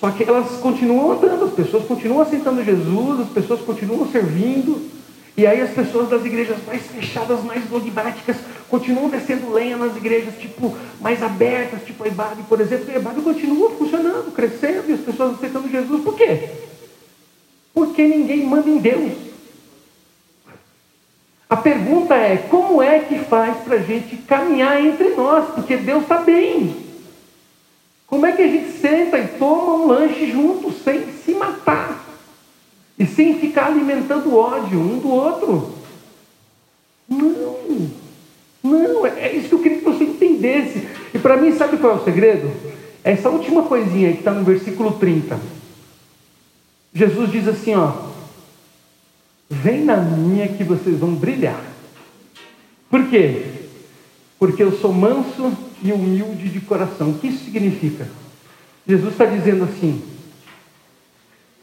só 0.00 0.10
que 0.10 0.24
elas 0.24 0.58
continuam 0.60 1.12
andando, 1.12 1.44
as 1.44 1.52
pessoas 1.52 1.84
continuam 1.86 2.22
aceitando 2.22 2.64
Jesus, 2.64 3.20
as 3.20 3.28
pessoas 3.28 3.60
continuam 3.60 4.10
servindo. 4.10 4.90
E 5.36 5.46
aí 5.46 5.60
as 5.60 5.70
pessoas 5.70 6.10
das 6.10 6.24
igrejas 6.24 6.58
mais 6.66 6.82
fechadas, 6.82 7.42
mais 7.42 7.64
dogmáticas, 7.64 8.36
continuam 8.68 9.08
descendo 9.08 9.50
lenha 9.50 9.76
nas 9.76 9.96
igrejas 9.96 10.34
tipo 10.38 10.76
mais 11.00 11.22
abertas, 11.22 11.84
tipo 11.86 12.04
a 12.04 12.08
IBAB, 12.08 12.42
por 12.48 12.60
exemplo. 12.60 12.86
E 12.88 12.96
a 12.96 12.98
IBAB 12.98 13.22
continua 13.22 13.70
funcionando, 13.70 14.32
crescendo, 14.32 14.90
e 14.90 14.92
as 14.92 15.00
pessoas 15.00 15.34
aceitando 15.34 15.70
Jesus. 15.70 16.02
Por 16.02 16.16
quê? 16.16 16.50
Porque 17.72 18.06
ninguém 18.06 18.44
manda 18.44 18.68
em 18.68 18.78
Deus. 18.78 19.31
A 21.52 21.56
pergunta 21.58 22.14
é, 22.14 22.38
como 22.38 22.80
é 22.80 23.00
que 23.00 23.18
faz 23.18 23.58
para 23.58 23.76
a 23.76 23.82
gente 23.82 24.16
caminhar 24.16 24.82
entre 24.82 25.10
nós? 25.10 25.50
Porque 25.54 25.76
Deus 25.76 26.04
está 26.04 26.16
bem. 26.16 26.74
Como 28.06 28.24
é 28.24 28.32
que 28.32 28.40
a 28.40 28.48
gente 28.48 28.72
senta 28.78 29.18
e 29.18 29.28
toma 29.28 29.74
um 29.74 29.86
lanche 29.86 30.32
junto, 30.32 30.72
sem 30.72 31.12
se 31.12 31.34
matar? 31.34 32.06
E 32.98 33.04
sem 33.04 33.38
ficar 33.38 33.66
alimentando 33.66 34.34
ódio 34.34 34.80
um 34.80 34.98
do 34.98 35.10
outro? 35.10 35.74
Não. 37.06 37.90
Não, 38.62 39.06
é 39.06 39.32
isso 39.34 39.50
que 39.50 39.54
eu 39.54 39.58
queria 39.58 39.78
que 39.78 39.84
você 39.84 40.04
entendesse. 40.04 40.88
E 41.12 41.18
para 41.18 41.36
mim, 41.36 41.52
sabe 41.52 41.76
qual 41.76 41.98
é 41.98 42.00
o 42.00 42.04
segredo? 42.04 42.50
Essa 43.04 43.28
última 43.28 43.64
coisinha 43.64 44.12
que 44.12 44.20
está 44.20 44.32
no 44.32 44.42
versículo 44.42 44.92
30. 44.92 45.38
Jesus 46.94 47.30
diz 47.30 47.46
assim, 47.46 47.74
ó. 47.74 48.11
Vem 49.52 49.84
na 49.84 49.98
minha 49.98 50.48
que 50.48 50.64
vocês 50.64 50.98
vão 50.98 51.14
brilhar. 51.14 51.60
Por 52.88 53.06
quê? 53.10 53.42
Porque 54.38 54.62
eu 54.62 54.72
sou 54.78 54.94
manso 54.94 55.52
e 55.82 55.92
humilde 55.92 56.48
de 56.48 56.58
coração. 56.58 57.10
O 57.10 57.18
que 57.18 57.26
isso 57.26 57.44
significa? 57.44 58.08
Jesus 58.88 59.12
está 59.12 59.26
dizendo 59.26 59.64
assim: 59.64 60.02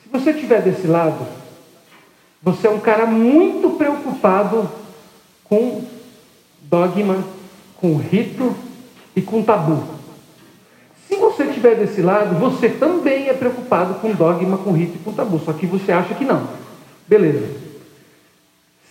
se 0.04 0.10
você 0.12 0.30
estiver 0.30 0.62
desse 0.62 0.86
lado, 0.86 1.26
você 2.44 2.68
é 2.68 2.70
um 2.70 2.80
cara 2.80 3.08
muito 3.08 3.72
preocupado 3.72 4.70
com 5.46 5.84
dogma, 6.62 7.24
com 7.78 7.98
rito 7.98 8.56
e 9.16 9.22
com 9.24 9.42
tabu. 9.42 9.84
Se 11.08 11.16
você 11.16 11.46
estiver 11.46 11.76
desse 11.76 12.04
lado, 12.04 12.38
você 12.40 12.70
também 12.70 13.30
é 13.30 13.34
preocupado 13.34 13.96
com 13.96 14.12
dogma, 14.12 14.60
com 14.60 14.74
rito 14.74 14.98
e 14.98 15.00
com 15.00 15.12
tabu, 15.12 15.40
só 15.40 15.54
que 15.54 15.66
você 15.66 15.92
acha 15.92 16.14
que 16.14 16.24
não. 16.24 16.48
Beleza. 17.08 17.69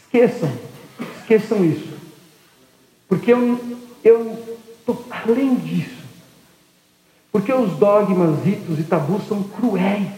Esqueçam, 0.09 0.51
esqueçam 1.21 1.65
isso. 1.65 1.93
Porque 3.07 3.31
eu, 3.31 4.39
estou 4.81 5.05
além 5.11 5.55
disso. 5.57 5.99
Porque 7.31 7.53
os 7.53 7.79
dogmas, 7.79 8.43
ritos 8.43 8.79
e 8.79 8.85
tabus 8.85 9.29
são 9.29 9.43
cruéis. 9.43 10.09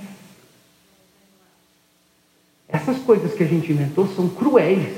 Essas 2.68 2.98
coisas 2.98 3.34
que 3.34 3.42
a 3.42 3.46
gente 3.46 3.72
inventou 3.72 4.06
são 4.14 4.28
cruéis. 4.28 4.88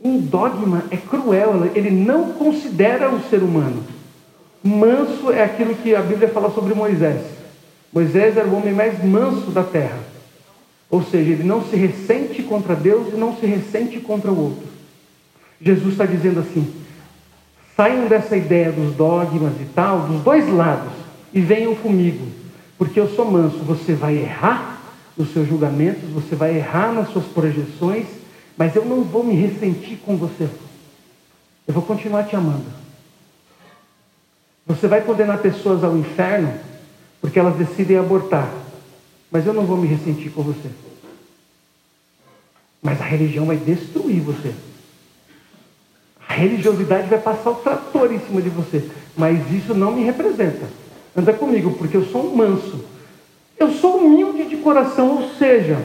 Um 0.00 0.20
dogma 0.20 0.84
é 0.90 0.96
cruel, 0.96 1.70
ele 1.74 1.90
não 1.90 2.32
considera 2.32 3.10
o 3.10 3.28
ser 3.28 3.42
humano. 3.42 3.84
Manso 4.62 5.32
é 5.32 5.42
aquilo 5.42 5.74
que 5.74 5.96
a 5.96 6.02
Bíblia 6.02 6.28
fala 6.28 6.52
sobre 6.52 6.74
Moisés. 6.74 7.24
Moisés 7.92 8.36
era 8.36 8.46
o 8.46 8.56
homem 8.56 8.72
mais 8.72 9.04
manso 9.04 9.50
da 9.50 9.64
terra. 9.64 10.11
Ou 10.92 11.02
seja, 11.02 11.30
ele 11.30 11.42
não 11.42 11.64
se 11.64 11.74
ressente 11.74 12.42
contra 12.42 12.76
Deus 12.76 13.14
e 13.14 13.16
não 13.16 13.34
se 13.34 13.46
ressente 13.46 13.98
contra 13.98 14.30
o 14.30 14.38
outro. 14.38 14.68
Jesus 15.58 15.92
está 15.92 16.04
dizendo 16.04 16.40
assim: 16.40 16.70
Saiam 17.74 18.06
dessa 18.06 18.36
ideia 18.36 18.70
dos 18.70 18.94
dogmas 18.94 19.54
e 19.58 19.64
tal, 19.74 20.00
dos 20.02 20.20
dois 20.22 20.46
lados, 20.52 20.92
e 21.32 21.40
venham 21.40 21.74
comigo, 21.74 22.26
porque 22.76 23.00
eu 23.00 23.08
sou 23.08 23.24
manso. 23.24 23.56
Você 23.60 23.94
vai 23.94 24.18
errar 24.18 24.82
nos 25.16 25.32
seus 25.32 25.48
julgamentos, 25.48 26.10
você 26.10 26.36
vai 26.36 26.58
errar 26.58 26.92
nas 26.92 27.08
suas 27.08 27.24
projeções, 27.24 28.04
mas 28.54 28.76
eu 28.76 28.84
não 28.84 29.02
vou 29.02 29.24
me 29.24 29.34
ressentir 29.34 29.96
com 30.04 30.18
você. 30.18 30.46
Eu 31.66 31.72
vou 31.72 31.82
continuar 31.82 32.24
te 32.24 32.36
amando. 32.36 32.66
Você 34.66 34.86
vai 34.86 35.00
condenar 35.00 35.38
pessoas 35.38 35.82
ao 35.82 35.96
inferno 35.96 36.52
porque 37.18 37.38
elas 37.38 37.56
decidem 37.56 37.96
abortar, 37.96 38.52
mas 39.32 39.46
eu 39.46 39.54
não 39.54 39.64
vou 39.64 39.78
me 39.78 39.88
ressentir 39.88 40.30
com 40.30 40.42
você. 40.42 40.68
Mas 42.82 43.00
a 43.00 43.04
religião 43.04 43.46
vai 43.46 43.56
destruir 43.56 44.20
você. 44.20 44.52
A 46.28 46.34
religiosidade 46.34 47.08
vai 47.08 47.18
passar 47.18 47.50
o 47.50 47.54
trator 47.54 48.12
em 48.12 48.20
cima 48.20 48.42
de 48.42 48.50
você. 48.50 48.90
Mas 49.16 49.50
isso 49.50 49.74
não 49.74 49.92
me 49.92 50.04
representa. 50.04 50.68
Anda 51.16 51.32
comigo, 51.32 51.72
porque 51.72 51.96
eu 51.96 52.04
sou 52.04 52.30
um 52.30 52.36
manso. 52.36 52.84
Eu 53.58 53.72
sou 53.72 53.98
humilde 53.98 54.44
de 54.44 54.56
coração, 54.58 55.22
ou 55.22 55.30
seja, 55.38 55.78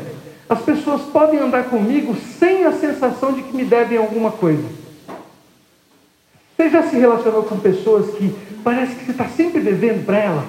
as 0.49 0.61
pessoas 0.61 1.03
podem 1.03 1.39
andar 1.39 1.65
comigo 1.65 2.15
sem 2.39 2.65
a 2.65 2.73
sensação 2.73 3.33
de 3.33 3.43
que 3.43 3.55
me 3.55 3.63
devem 3.63 3.97
alguma 3.97 4.31
coisa. 4.31 4.63
Você 6.55 6.69
já 6.69 6.83
se 6.83 6.97
relacionou 6.97 7.43
com 7.43 7.59
pessoas 7.59 8.15
que 8.17 8.33
parece 8.63 8.95
que 8.95 9.05
você 9.05 9.11
está 9.11 9.29
sempre 9.29 9.61
devendo 9.61 10.05
para 10.05 10.17
ela? 10.17 10.45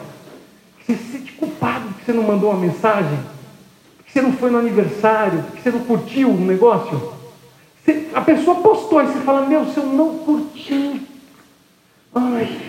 Você 0.81 0.97
se 0.97 1.13
sente 1.13 1.33
culpado 1.33 1.88
você 2.09 2.13
não 2.15 2.23
mandou 2.23 2.49
uma 2.49 2.59
mensagem? 2.59 3.19
Porque 3.99 4.11
você 4.11 4.23
não 4.23 4.33
foi 4.33 4.51
no 4.51 4.59
aniversário? 4.59 5.43
Porque 5.43 5.61
você 5.61 5.71
não 5.71 5.85
curtiu 5.85 6.31
um 6.31 6.47
negócio? 6.47 7.19
a 8.15 8.21
pessoa 8.23 8.57
postou 8.63 9.03
e 9.03 9.07
você 9.07 9.21
fala, 9.21 9.47
meu, 9.47 9.67
se 9.67 9.77
eu 9.77 9.85
não 9.85 10.19
curti, 10.19 11.03
ai, 12.15 12.61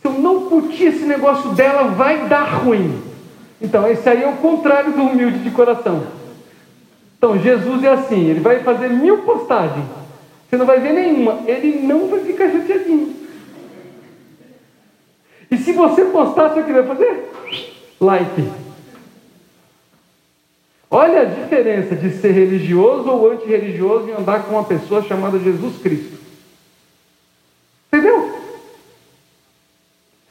se 0.00 0.06
eu 0.06 0.12
não 0.12 0.46
curti 0.46 0.84
esse 0.84 1.04
negócio 1.04 1.50
dela, 1.50 1.88
vai 1.88 2.26
dar 2.28 2.44
ruim. 2.44 3.02
Então, 3.60 3.86
esse 3.86 4.08
aí 4.08 4.22
é 4.22 4.28
o 4.28 4.36
contrário 4.36 4.92
do 4.92 5.02
humilde 5.02 5.38
de 5.40 5.50
coração. 5.50 6.06
Então, 7.16 7.38
Jesus 7.38 7.82
é 7.82 7.88
assim, 7.88 8.28
ele 8.28 8.40
vai 8.40 8.62
fazer 8.62 8.88
mil 8.88 9.18
postagens. 9.18 9.84
Você 10.48 10.56
não 10.56 10.66
vai 10.66 10.80
ver 10.80 10.92
nenhuma, 10.92 11.40
ele 11.46 11.86
não 11.86 12.08
vai 12.08 12.20
ficar 12.20 12.50
chateadinho. 12.50 13.14
E 15.50 15.56
se 15.56 15.72
você 15.72 16.04
postar, 16.06 16.48
sabe 16.50 16.60
o 16.60 16.64
que 16.64 16.72
vai 16.72 16.86
fazer? 16.86 17.28
Like. 18.00 18.50
Olha 20.90 21.22
a 21.22 21.24
diferença 21.24 21.94
de 21.94 22.10
ser 22.18 22.32
religioso 22.32 23.10
ou 23.10 23.30
antirreligioso 23.30 24.08
e 24.08 24.12
andar 24.12 24.44
com 24.44 24.52
uma 24.52 24.64
pessoa 24.64 25.02
chamada 25.02 25.38
Jesus 25.38 25.76
Cristo. 25.82 26.18
Entendeu? 27.88 28.38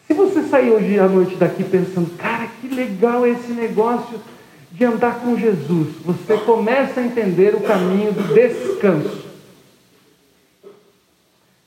Se 0.08 0.14
você 0.14 0.44
sair 0.44 0.72
hoje 0.72 0.98
à 1.00 1.08
noite 1.08 1.36
daqui 1.36 1.64
pensando, 1.64 2.18
cara, 2.18 2.48
que 2.60 2.68
legal 2.74 3.28
esse 3.28 3.52
negócio 3.52 4.20
de 4.72 4.84
andar 4.84 5.20
com 5.20 5.38
Jesus, 5.38 5.90
você 6.04 6.38
começa 6.38 7.02
a 7.02 7.06
entender 7.06 7.54
o 7.54 7.62
caminho 7.62 8.12
do 8.12 8.34
descanso. 8.34 9.28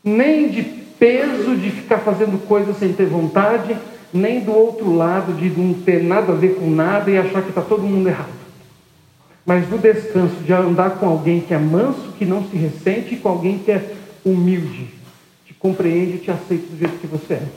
Nem 0.02 0.48
de 0.48 0.62
peso 0.62 1.56
de 1.56 1.70
ficar 1.70 1.98
fazendo 1.98 2.44
coisas 2.46 2.76
sem 2.76 2.92
ter 2.92 3.06
vontade, 3.06 3.76
nem 4.12 4.40
do 4.40 4.52
outro 4.52 4.94
lado 4.94 5.32
de 5.34 5.48
não 5.50 5.74
ter 5.74 6.02
nada 6.02 6.32
a 6.32 6.36
ver 6.36 6.56
com 6.56 6.68
nada 6.70 7.10
e 7.10 7.18
achar 7.18 7.42
que 7.42 7.50
está 7.50 7.62
todo 7.62 7.82
mundo 7.82 8.08
errado 8.08 8.40
mas 9.50 9.68
no 9.68 9.78
descanso 9.78 10.36
de 10.44 10.52
andar 10.52 10.98
com 10.98 11.08
alguém 11.08 11.40
que 11.40 11.52
é 11.52 11.58
manso, 11.58 12.12
que 12.18 12.24
não 12.24 12.48
se 12.48 12.56
ressente, 12.56 13.14
e 13.14 13.18
com 13.18 13.28
alguém 13.28 13.58
que 13.58 13.72
é 13.72 13.96
humilde, 14.24 14.88
de 15.44 15.54
compreende 15.54 16.16
e 16.16 16.18
te 16.18 16.30
aceita 16.30 16.66
do 16.68 16.78
jeito 16.78 16.98
que 16.98 17.06
você 17.08 17.34
é. 17.34 17.48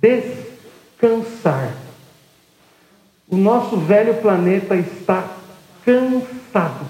Descansar. 0.00 1.76
O 3.28 3.36
nosso 3.36 3.76
velho 3.76 4.14
planeta 4.14 4.74
está 4.74 5.32
cansado 5.84 6.84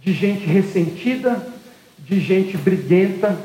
de 0.00 0.12
gente 0.12 0.46
ressentida, 0.46 1.46
de 1.98 2.20
gente 2.20 2.56
briguenta, 2.56 3.36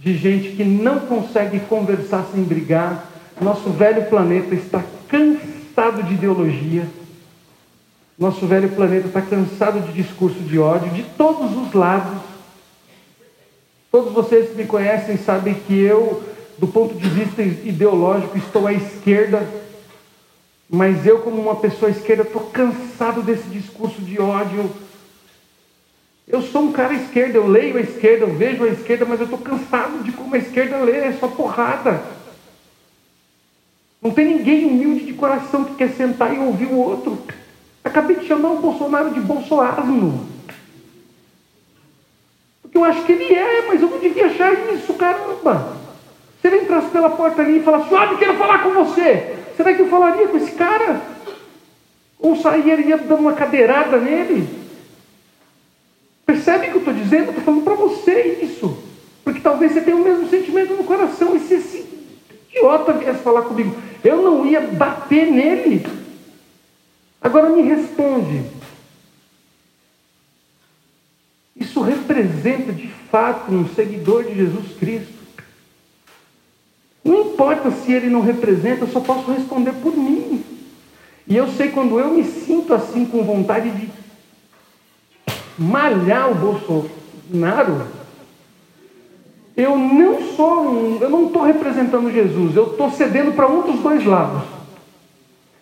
de 0.00 0.16
gente 0.16 0.56
que 0.56 0.64
não 0.64 1.00
consegue 1.00 1.60
conversar 1.60 2.26
sem 2.32 2.42
brigar. 2.42 3.06
Nosso 3.38 3.68
velho 3.68 4.06
planeta 4.06 4.54
está 4.54 4.82
cansado 5.08 6.02
de 6.02 6.14
ideologia. 6.14 6.86
Nosso 8.18 8.46
velho 8.46 8.70
planeta 8.70 9.08
está 9.08 9.20
cansado 9.20 9.80
de 9.86 9.92
discurso 9.92 10.40
de 10.40 10.58
ódio 10.58 10.90
de 10.92 11.02
todos 11.02 11.54
os 11.54 11.72
lados. 11.74 12.18
Todos 13.92 14.12
vocês 14.12 14.50
que 14.50 14.56
me 14.56 14.64
conhecem 14.64 15.18
sabem 15.18 15.52
que 15.54 15.78
eu, 15.78 16.22
do 16.56 16.66
ponto 16.66 16.94
de 16.94 17.08
vista 17.08 17.42
ideológico, 17.42 18.38
estou 18.38 18.66
à 18.66 18.72
esquerda. 18.72 19.46
Mas 20.68 21.04
eu, 21.04 21.18
como 21.18 21.42
uma 21.42 21.56
pessoa 21.56 21.90
esquerda, 21.90 22.22
estou 22.22 22.42
cansado 22.42 23.22
desse 23.22 23.48
discurso 23.48 24.00
de 24.00 24.18
ódio 24.18 24.70
eu 26.32 26.42
sou 26.42 26.62
um 26.62 26.72
cara 26.72 26.94
esquerdo, 26.94 27.34
eu 27.34 27.46
leio 27.46 27.76
a 27.76 27.80
esquerda, 27.80 28.24
eu 28.24 28.34
vejo 28.34 28.64
a 28.64 28.68
esquerda, 28.68 29.04
mas 29.04 29.18
eu 29.18 29.24
estou 29.24 29.38
cansado 29.38 30.02
de 30.04 30.12
como 30.12 30.34
a 30.34 30.38
esquerda 30.38 30.78
lê, 30.78 30.98
é 30.98 31.12
só 31.12 31.26
porrada. 31.26 32.00
Não 34.00 34.12
tem 34.12 34.24
ninguém 34.24 34.64
humilde 34.64 35.04
de 35.04 35.12
coração 35.12 35.64
que 35.64 35.74
quer 35.74 35.90
sentar 35.90 36.34
e 36.34 36.38
ouvir 36.38 36.66
o 36.66 36.76
outro. 36.76 37.18
Acabei 37.82 38.16
de 38.16 38.26
chamar 38.26 38.50
o 38.50 38.60
Bolsonaro 38.60 39.10
de 39.10 39.20
Bolsonaro. 39.20 40.20
Porque 42.62 42.78
eu 42.78 42.84
acho 42.84 43.02
que 43.04 43.12
ele 43.12 43.34
é, 43.34 43.66
mas 43.66 43.82
eu 43.82 43.90
não 43.90 43.98
devia 43.98 44.26
achar 44.26 44.52
isso, 44.72 44.94
caramba. 44.94 45.76
Se 46.40 46.46
ele 46.46 46.62
entrasse 46.62 46.88
pela 46.90 47.10
porta 47.10 47.42
ali 47.42 47.58
e 47.58 47.62
falasse, 47.62 47.92
olha, 47.92 48.12
eu 48.12 48.18
quero 48.18 48.34
falar 48.34 48.62
com 48.62 48.70
você. 48.70 49.36
Será 49.56 49.74
que 49.74 49.82
eu 49.82 49.88
falaria 49.88 50.28
com 50.28 50.36
esse 50.36 50.52
cara? 50.52 51.00
Ou 52.18 52.36
sairia 52.36 52.96
dando 52.96 53.20
uma 53.20 53.32
cadeirada 53.32 53.98
nele? 53.98 54.59
Percebe 56.30 56.66
o 56.66 56.70
que 56.70 56.76
eu 56.76 56.78
estou 56.78 56.94
dizendo? 56.94 57.30
Estou 57.30 57.42
falando 57.42 57.64
para 57.64 57.74
você 57.74 58.38
isso. 58.40 58.78
Porque 59.24 59.40
talvez 59.40 59.72
você 59.72 59.80
tenha 59.80 59.96
o 59.96 60.04
mesmo 60.04 60.28
sentimento 60.28 60.74
no 60.74 60.84
coração. 60.84 61.34
E 61.34 61.40
se 61.40 61.54
esse 61.54 61.84
idiota 62.48 62.92
viesse 62.92 63.18
falar 63.18 63.42
comigo, 63.42 63.76
eu 64.04 64.22
não 64.22 64.46
ia 64.46 64.60
bater 64.60 65.28
nele. 65.28 65.84
Agora 67.20 67.50
me 67.50 67.62
responde. 67.62 68.42
Isso 71.56 71.80
representa 71.80 72.72
de 72.72 72.86
fato 73.10 73.52
um 73.52 73.68
seguidor 73.70 74.22
de 74.22 74.36
Jesus 74.36 74.78
Cristo? 74.78 75.12
Não 77.02 77.32
importa 77.32 77.72
se 77.72 77.92
ele 77.92 78.08
não 78.08 78.20
representa, 78.20 78.84
eu 78.84 78.88
só 78.88 79.00
posso 79.00 79.32
responder 79.32 79.72
por 79.82 79.96
mim. 79.96 80.44
E 81.26 81.36
eu 81.36 81.48
sei 81.48 81.70
quando 81.70 81.98
eu 81.98 82.14
me 82.14 82.22
sinto 82.22 82.72
assim 82.72 83.04
com 83.04 83.24
vontade 83.24 83.68
de 83.70 83.99
malhar 85.60 86.30
o 86.30 86.34
Bolsonaro, 86.34 87.86
eu 89.54 89.76
não 89.76 90.34
sou 90.34 90.62
um, 90.62 90.98
eu 91.02 91.10
não 91.10 91.26
estou 91.26 91.42
representando 91.42 92.10
Jesus, 92.10 92.56
eu 92.56 92.68
estou 92.68 92.90
cedendo 92.90 93.32
para 93.32 93.46
um 93.46 93.70
dos 93.70 93.80
dois 93.80 94.02
lados. 94.06 94.42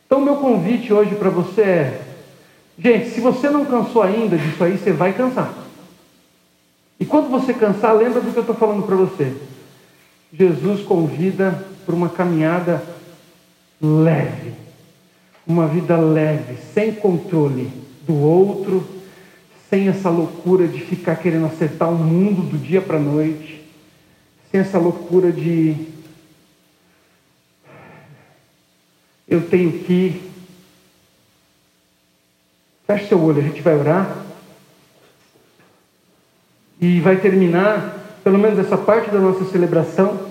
Então, 0.07 0.21
meu 0.21 0.37
convite 0.37 0.93
hoje 0.93 1.17
para 1.17 1.31
você 1.31 1.63
é: 1.63 2.03
gente, 2.79 3.11
se 3.11 3.21
você 3.21 3.51
não 3.51 3.65
cansou 3.65 4.03
ainda 4.03 4.39
disso 4.39 4.63
aí, 4.63 4.79
você 4.79 4.93
vai 4.93 5.13
cansar. 5.13 5.53
E 7.01 7.05
quando 7.05 7.29
você 7.29 7.53
cansar, 7.53 7.97
lembra 7.97 8.21
do 8.21 8.31
que 8.31 8.37
eu 8.37 8.43
estou 8.43 8.55
falando 8.55 8.87
para 8.87 8.95
você. 8.95 9.35
Jesus 10.33 10.83
convida 10.83 11.67
para 11.85 11.95
uma 11.95 12.09
caminhada 12.09 12.83
leve, 13.83 14.53
uma 15.45 15.67
vida 15.67 15.97
leve, 15.97 16.57
sem 16.73 16.93
controle 16.93 17.73
do 18.07 18.15
outro, 18.15 18.98
sem 19.69 19.89
essa 19.89 20.09
loucura 20.09 20.67
de 20.67 20.81
ficar 20.81 21.17
querendo 21.17 21.47
acertar 21.47 21.91
o 21.91 21.97
mundo 21.97 22.43
do 22.43 22.59
dia 22.59 22.81
para 22.81 22.97
a 22.97 23.01
noite, 23.01 23.63
sem 24.51 24.61
essa 24.61 24.79
loucura 24.79 25.31
de 25.31 25.99
eu 29.29 29.43
tenho 29.47 29.71
que. 29.85 30.23
Feche 32.87 33.09
seu 33.09 33.23
olho, 33.23 33.41
a 33.41 33.43
gente 33.43 33.61
vai 33.61 33.77
orar. 33.77 34.25
E 36.81 37.01
vai 37.01 37.17
terminar, 37.17 38.19
pelo 38.25 38.39
menos 38.39 38.59
essa 38.59 38.79
parte 38.79 39.11
da 39.11 39.19
nossa 39.19 39.45
celebração, 39.47 40.31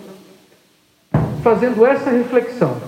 fazendo 1.43 1.85
essa 1.85 2.09
reflexão. 2.09 2.81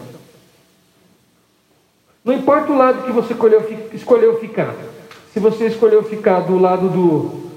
Não 2.24 2.34
importa 2.34 2.72
o 2.72 2.78
lado 2.78 3.04
que 3.04 3.12
você 3.12 3.34
escolheu, 3.94 4.40
ficar 4.40 4.74
se 5.34 5.40
você 5.40 5.68
escolheu 5.68 6.04
ficar 6.04 6.42
do 6.42 6.58
lado 6.58 6.90
do, 6.90 7.50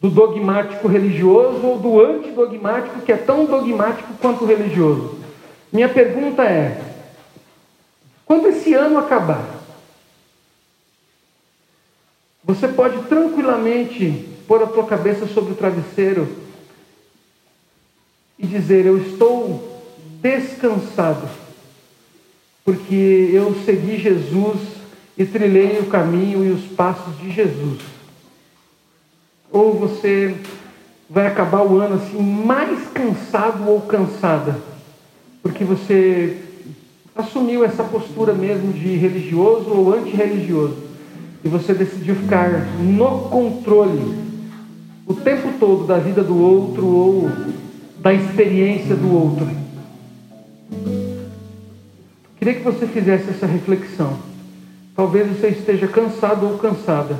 do 0.00 0.10
dogmático 0.10 0.88
religioso 0.88 1.64
ou 1.64 1.78
do 1.78 2.00
antidogmático, 2.00 3.00
que 3.02 3.12
é 3.12 3.16
tão 3.16 3.44
dogmático 3.44 4.12
quanto 4.20 4.44
religioso. 4.44 5.18
Minha 5.72 5.88
pergunta 5.88 6.42
é: 6.42 6.80
quando 8.26 8.48
esse 8.48 8.74
ano 8.74 8.98
acabar, 8.98 9.48
você 12.42 12.68
pode 12.68 13.02
tranquilamente 13.04 14.28
pôr 14.46 14.62
a 14.62 14.66
tua 14.66 14.84
cabeça 14.84 15.26
sobre 15.26 15.52
o 15.52 15.56
travesseiro 15.56 16.28
e 18.38 18.46
dizer: 18.46 18.84
Eu 18.84 18.98
estou 18.98 19.80
descansado, 20.20 21.28
porque 22.64 23.30
eu 23.32 23.54
segui 23.64 23.96
Jesus 23.96 24.73
e 25.16 25.24
trilhei 25.24 25.78
o 25.78 25.86
caminho 25.86 26.44
e 26.44 26.50
os 26.50 26.64
passos 26.72 27.16
de 27.18 27.30
Jesus. 27.30 27.80
Ou 29.50 29.74
você 29.74 30.34
vai 31.08 31.26
acabar 31.26 31.62
o 31.62 31.78
ano 31.78 31.96
assim 31.96 32.20
mais 32.20 32.88
cansado 32.88 33.68
ou 33.68 33.82
cansada, 33.82 34.58
porque 35.42 35.64
você 35.64 36.38
assumiu 37.14 37.64
essa 37.64 37.84
postura 37.84 38.32
mesmo 38.32 38.72
de 38.72 38.96
religioso 38.96 39.70
ou 39.70 39.94
antirreligioso, 39.94 40.76
e 41.44 41.48
você 41.48 41.72
decidiu 41.74 42.16
ficar 42.16 42.50
no 42.80 43.28
controle 43.28 44.24
o 45.06 45.14
tempo 45.14 45.52
todo 45.60 45.86
da 45.86 45.98
vida 45.98 46.22
do 46.22 46.36
outro 46.36 46.86
ou 46.86 47.30
da 47.98 48.12
experiência 48.12 48.96
do 48.96 49.14
outro. 49.14 49.46
Queria 52.38 52.54
que 52.54 52.62
você 52.62 52.86
fizesse 52.86 53.30
essa 53.30 53.46
reflexão. 53.46 54.33
Talvez 54.96 55.26
você 55.26 55.48
esteja 55.48 55.88
cansado 55.88 56.46
ou 56.46 56.58
cansada. 56.58 57.18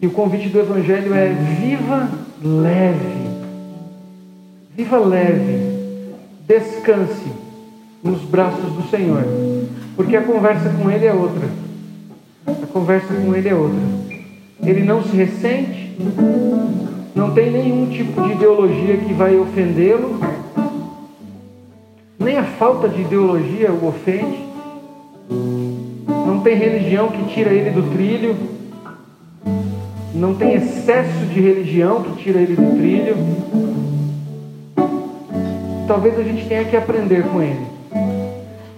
E 0.00 0.06
o 0.06 0.10
convite 0.10 0.48
do 0.50 0.60
Evangelho 0.60 1.14
é: 1.14 1.28
viva 1.28 2.08
leve. 2.42 3.30
Viva 4.76 4.98
leve. 4.98 5.70
Descanse 6.46 7.32
nos 8.02 8.20
braços 8.22 8.72
do 8.74 8.88
Senhor. 8.90 9.24
Porque 9.96 10.16
a 10.16 10.22
conversa 10.22 10.68
com 10.70 10.90
Ele 10.90 11.06
é 11.06 11.12
outra. 11.14 11.48
A 12.46 12.66
conversa 12.66 13.14
com 13.14 13.34
Ele 13.34 13.48
é 13.48 13.54
outra. 13.54 13.80
Ele 14.62 14.82
não 14.82 15.02
se 15.02 15.16
ressente, 15.16 15.96
não 17.14 17.32
tem 17.32 17.50
nenhum 17.50 17.86
tipo 17.90 18.20
de 18.22 18.32
ideologia 18.32 18.98
que 18.98 19.14
vai 19.14 19.34
ofendê-lo, 19.38 20.20
nem 22.18 22.36
a 22.36 22.44
falta 22.44 22.86
de 22.86 23.00
ideologia 23.00 23.72
o 23.72 23.88
ofende 23.88 24.50
não 26.26 26.40
tem 26.40 26.56
religião 26.56 27.08
que 27.08 27.24
tira 27.32 27.50
ele 27.50 27.70
do 27.70 27.82
trilho, 27.92 28.36
não 30.14 30.34
tem 30.34 30.54
excesso 30.54 31.26
de 31.32 31.40
religião 31.40 32.02
que 32.02 32.22
tira 32.22 32.40
ele 32.40 32.54
do 32.54 32.76
trilho. 32.76 33.16
Talvez 35.86 36.18
a 36.18 36.22
gente 36.22 36.46
tenha 36.46 36.64
que 36.64 36.76
aprender 36.76 37.24
com 37.24 37.40
ele. 37.40 37.66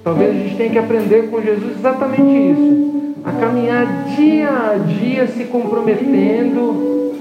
Talvez 0.04 0.30
a 0.30 0.34
gente 0.34 0.56
tenha 0.56 0.70
que 0.70 0.78
aprender 0.78 1.30
com 1.30 1.42
Jesus 1.42 1.78
exatamente 1.78 2.22
isso. 2.22 3.14
A 3.24 3.32
caminhar 3.32 3.86
dia 4.16 4.48
a 4.48 4.78
dia 4.78 5.26
se 5.28 5.44
comprometendo 5.44 7.14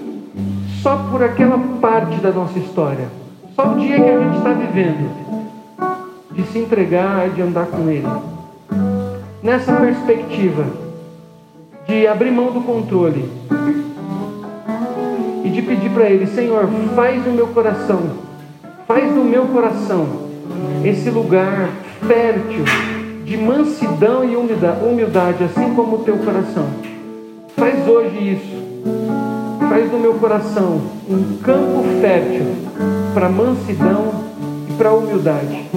só 0.82 0.97
por 1.12 1.24
aquela 1.24 1.60
parte 1.80 2.17
da 2.17 2.32
nossa 2.32 2.58
história. 2.58 3.08
Só 3.56 3.74
o 3.74 3.80
dia 3.80 3.97
que 3.97 4.10
a 4.10 4.19
gente 4.19 4.38
está 4.38 4.54
vivendo. 4.54 5.10
De 6.32 6.43
se 6.43 6.60
entregar 6.60 7.28
e 7.28 7.32
de 7.32 7.41
andar 7.41 7.67
com 7.67 7.89
Ele 7.89 8.08
nessa 9.51 9.73
perspectiva 9.73 10.65
de 11.85 12.07
abrir 12.07 12.31
mão 12.31 12.53
do 12.53 12.61
controle 12.61 13.29
e 15.43 15.49
de 15.49 15.61
pedir 15.61 15.91
para 15.91 16.09
Ele: 16.09 16.25
Senhor, 16.25 16.69
faz 16.95 17.27
o 17.27 17.31
meu 17.31 17.47
coração, 17.47 17.99
faz 18.87 19.13
do 19.13 19.25
meu 19.25 19.47
coração 19.47 20.07
esse 20.85 21.09
lugar 21.09 21.69
fértil 22.07 22.63
de 23.25 23.35
mansidão 23.35 24.23
e 24.23 24.37
humildade, 24.37 25.43
assim 25.43 25.73
como 25.75 25.97
o 25.97 25.99
teu 25.99 26.17
coração. 26.19 26.67
Faz 27.57 27.85
hoje 27.85 28.33
isso. 28.33 28.61
faz 29.67 29.91
do 29.91 29.97
meu 29.97 30.13
coração 30.13 30.81
um 31.09 31.37
campo 31.43 31.83
fértil 31.99 32.55
para 33.13 33.27
mansidão 33.27 34.13
e 34.69 34.73
para 34.77 34.93
humildade. 34.93 35.69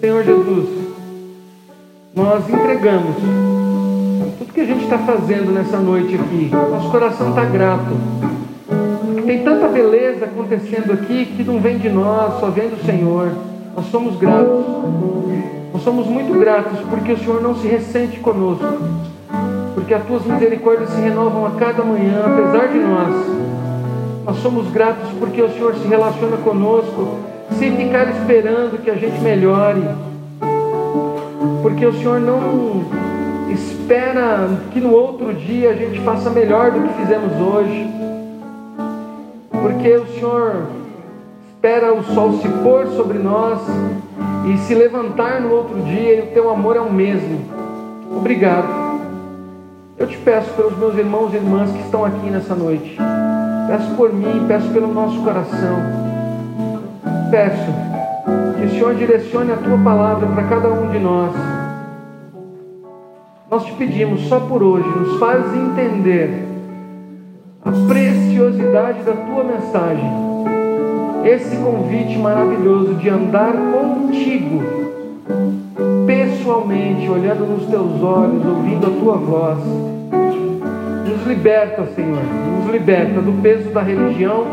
Senhor 0.00 0.24
Jesus, 0.24 0.87
nós 2.18 2.48
entregamos 2.50 3.14
tudo 4.38 4.52
que 4.52 4.60
a 4.60 4.64
gente 4.64 4.82
está 4.82 4.98
fazendo 4.98 5.52
nessa 5.52 5.76
noite 5.76 6.16
aqui. 6.16 6.50
Nosso 6.50 6.90
coração 6.90 7.28
está 7.28 7.44
grato. 7.44 7.96
Tem 9.24 9.44
tanta 9.44 9.68
beleza 9.68 10.24
acontecendo 10.24 10.92
aqui 10.94 11.26
que 11.26 11.44
não 11.44 11.60
vem 11.60 11.78
de 11.78 11.88
nós, 11.88 12.40
só 12.40 12.50
vem 12.50 12.70
do 12.70 12.84
Senhor. 12.84 13.30
Nós 13.76 13.86
somos 13.86 14.18
gratos. 14.18 14.64
Nós 15.72 15.82
somos 15.84 16.08
muito 16.08 16.36
gratos 16.40 16.80
porque 16.90 17.12
o 17.12 17.18
Senhor 17.18 17.40
não 17.40 17.54
se 17.54 17.68
ressente 17.68 18.18
conosco. 18.18 18.66
Porque 19.76 19.94
as 19.94 20.04
tuas 20.04 20.26
misericórdias 20.26 20.90
se 20.90 21.00
renovam 21.00 21.46
a 21.46 21.50
cada 21.52 21.84
manhã, 21.84 22.24
apesar 22.26 22.66
de 22.66 22.78
nós. 22.80 23.14
Nós 24.24 24.38
somos 24.38 24.68
gratos 24.72 25.08
porque 25.20 25.40
o 25.40 25.52
Senhor 25.52 25.72
se 25.76 25.86
relaciona 25.86 26.36
conosco 26.38 27.20
sem 27.56 27.76
ficar 27.76 28.08
esperando 28.08 28.82
que 28.82 28.90
a 28.90 28.96
gente 28.96 29.20
melhore. 29.20 30.07
Porque 31.68 31.84
o 31.84 31.92
Senhor 31.92 32.18
não 32.18 32.82
espera 33.52 34.48
que 34.72 34.80
no 34.80 34.90
outro 34.90 35.34
dia 35.34 35.68
a 35.68 35.74
gente 35.74 36.00
faça 36.00 36.30
melhor 36.30 36.70
do 36.70 36.80
que 36.80 36.94
fizemos 36.94 37.30
hoje. 37.34 37.86
Porque 39.50 39.96
o 39.96 40.06
Senhor 40.14 40.62
espera 41.46 41.92
o 41.92 42.02
sol 42.02 42.38
se 42.40 42.48
pôr 42.48 42.86
sobre 42.96 43.18
nós 43.18 43.60
e 44.46 44.56
se 44.60 44.74
levantar 44.74 45.42
no 45.42 45.52
outro 45.52 45.78
dia 45.82 46.14
e 46.14 46.20
o 46.22 46.26
teu 46.32 46.48
amor 46.48 46.74
é 46.74 46.80
o 46.80 46.90
mesmo. 46.90 47.38
Obrigado. 48.16 48.68
Eu 49.98 50.06
te 50.06 50.16
peço 50.16 50.50
pelos 50.54 50.74
meus 50.78 50.96
irmãos 50.96 51.34
e 51.34 51.36
irmãs 51.36 51.70
que 51.70 51.80
estão 51.80 52.02
aqui 52.02 52.30
nessa 52.30 52.54
noite. 52.54 52.96
Peço 53.68 53.94
por 53.94 54.10
mim, 54.10 54.46
peço 54.48 54.70
pelo 54.70 54.88
nosso 54.88 55.20
coração. 55.22 55.76
Peço 57.30 57.88
que 58.58 58.64
o 58.64 58.70
Senhor 58.70 58.94
direcione 58.94 59.52
a 59.52 59.56
tua 59.56 59.76
palavra 59.76 60.26
para 60.28 60.44
cada 60.44 60.68
um 60.68 60.90
de 60.90 60.98
nós. 60.98 61.57
Nós 63.50 63.64
te 63.64 63.72
pedimos 63.72 64.28
só 64.28 64.40
por 64.40 64.62
hoje, 64.62 64.86
nos 64.86 65.18
faz 65.18 65.42
entender 65.54 66.44
a 67.64 67.70
preciosidade 67.88 69.02
da 69.04 69.12
tua 69.12 69.42
mensagem. 69.42 70.04
Esse 71.24 71.56
convite 71.56 72.18
maravilhoso 72.18 72.96
de 72.96 73.08
andar 73.08 73.54
contigo, 73.54 74.62
pessoalmente, 76.06 77.08
olhando 77.08 77.46
nos 77.46 77.64
teus 77.70 78.02
olhos, 78.02 78.44
ouvindo 78.44 78.86
a 78.86 78.90
tua 78.90 79.16
voz. 79.16 79.58
Nos 81.08 81.26
liberta, 81.26 81.86
Senhor, 81.94 82.20
nos 82.58 82.70
liberta 82.70 83.22
do 83.22 83.40
peso 83.40 83.70
da 83.70 83.80
religião 83.80 84.44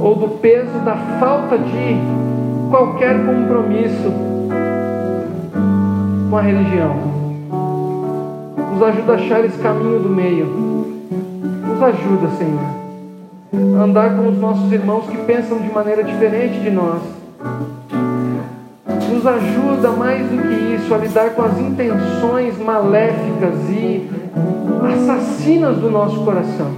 ou 0.00 0.14
do 0.14 0.28
peso 0.38 0.78
da 0.84 0.94
falta 1.18 1.58
de 1.58 1.96
qualquer 2.70 3.16
compromisso 3.26 4.12
com 6.30 6.36
a 6.36 6.40
religião. 6.40 7.17
Nos 8.72 8.82
ajuda 8.82 9.12
a 9.12 9.16
achar 9.16 9.44
esse 9.44 9.58
caminho 9.58 10.00
do 10.00 10.08
meio 10.08 10.68
nos 11.78 11.82
ajuda, 11.82 12.28
Senhor, 12.36 13.78
a 13.78 13.84
andar 13.84 14.16
com 14.16 14.28
os 14.28 14.38
nossos 14.38 14.72
irmãos 14.72 15.08
que 15.08 15.16
pensam 15.18 15.58
de 15.58 15.72
maneira 15.72 16.02
diferente 16.02 16.58
de 16.58 16.70
nós. 16.70 17.00
Nos 19.08 19.24
ajuda 19.24 19.90
mais 19.92 20.26
do 20.28 20.42
que 20.42 20.74
isso 20.74 20.92
a 20.92 20.98
lidar 20.98 21.30
com 21.30 21.42
as 21.42 21.56
intenções 21.58 22.58
maléficas 22.58 23.54
e 23.70 24.10
assassinas 24.92 25.76
do 25.76 25.88
nosso 25.88 26.24
coração. 26.24 26.72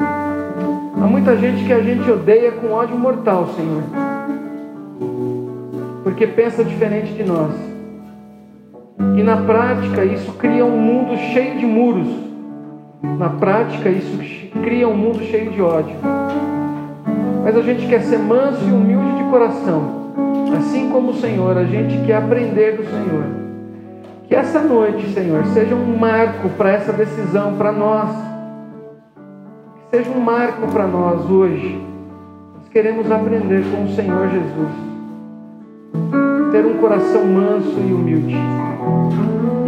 Há 0.00 1.06
muita 1.06 1.36
gente 1.36 1.64
que 1.64 1.72
a 1.72 1.80
gente 1.80 2.10
odeia 2.10 2.50
com 2.50 2.72
ódio 2.72 2.98
mortal, 2.98 3.48
Senhor, 3.54 3.82
porque 6.02 6.26
pensa 6.26 6.64
diferente 6.64 7.12
de 7.12 7.22
nós. 7.22 7.73
E 9.16 9.22
na 9.22 9.38
prática 9.38 10.04
isso 10.04 10.32
cria 10.34 10.64
um 10.64 10.78
mundo 10.78 11.16
cheio 11.16 11.58
de 11.58 11.66
muros 11.66 12.24
na 13.18 13.28
prática, 13.28 13.90
isso 13.90 14.18
cria 14.62 14.88
um 14.88 14.96
mundo 14.96 15.20
cheio 15.20 15.50
de 15.50 15.62
ódio. 15.62 15.94
Mas 17.44 17.56
a 17.56 17.60
gente 17.60 17.86
quer 17.86 18.00
ser 18.00 18.18
manso 18.18 18.64
e 18.64 18.72
humilde 18.72 19.16
de 19.16 19.30
coração. 19.30 20.04
Assim 20.56 20.90
como 20.90 21.10
o 21.10 21.14
Senhor, 21.14 21.56
a 21.56 21.64
gente 21.64 22.04
quer 22.06 22.16
aprender 22.16 22.76
do 22.76 22.84
Senhor. 22.84 23.24
Que 24.26 24.34
essa 24.34 24.60
noite, 24.60 25.12
Senhor, 25.12 25.44
seja 25.46 25.74
um 25.74 25.96
marco 25.96 26.48
para 26.50 26.70
essa 26.70 26.92
decisão, 26.92 27.54
para 27.56 27.70
nós. 27.70 28.10
Que 29.90 29.96
seja 29.98 30.10
um 30.10 30.20
marco 30.20 30.66
para 30.68 30.86
nós 30.86 31.30
hoje. 31.30 31.80
Nós 32.56 32.68
queremos 32.68 33.10
aprender 33.10 33.62
com 33.70 33.84
o 33.84 33.88
Senhor 33.94 34.28
Jesus. 34.28 36.23
Ter 36.54 36.64
um 36.64 36.74
coração 36.74 37.26
manso 37.26 37.80
e 37.80 37.92
humilde. 37.92 38.36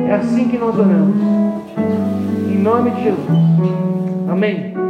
É 0.08 0.14
assim 0.14 0.48
que 0.48 0.56
nós 0.56 0.78
oramos 0.78 1.16
nome 2.66 2.90
de 2.90 3.04
Jesus. 3.04 3.28
Amém. 4.28 4.85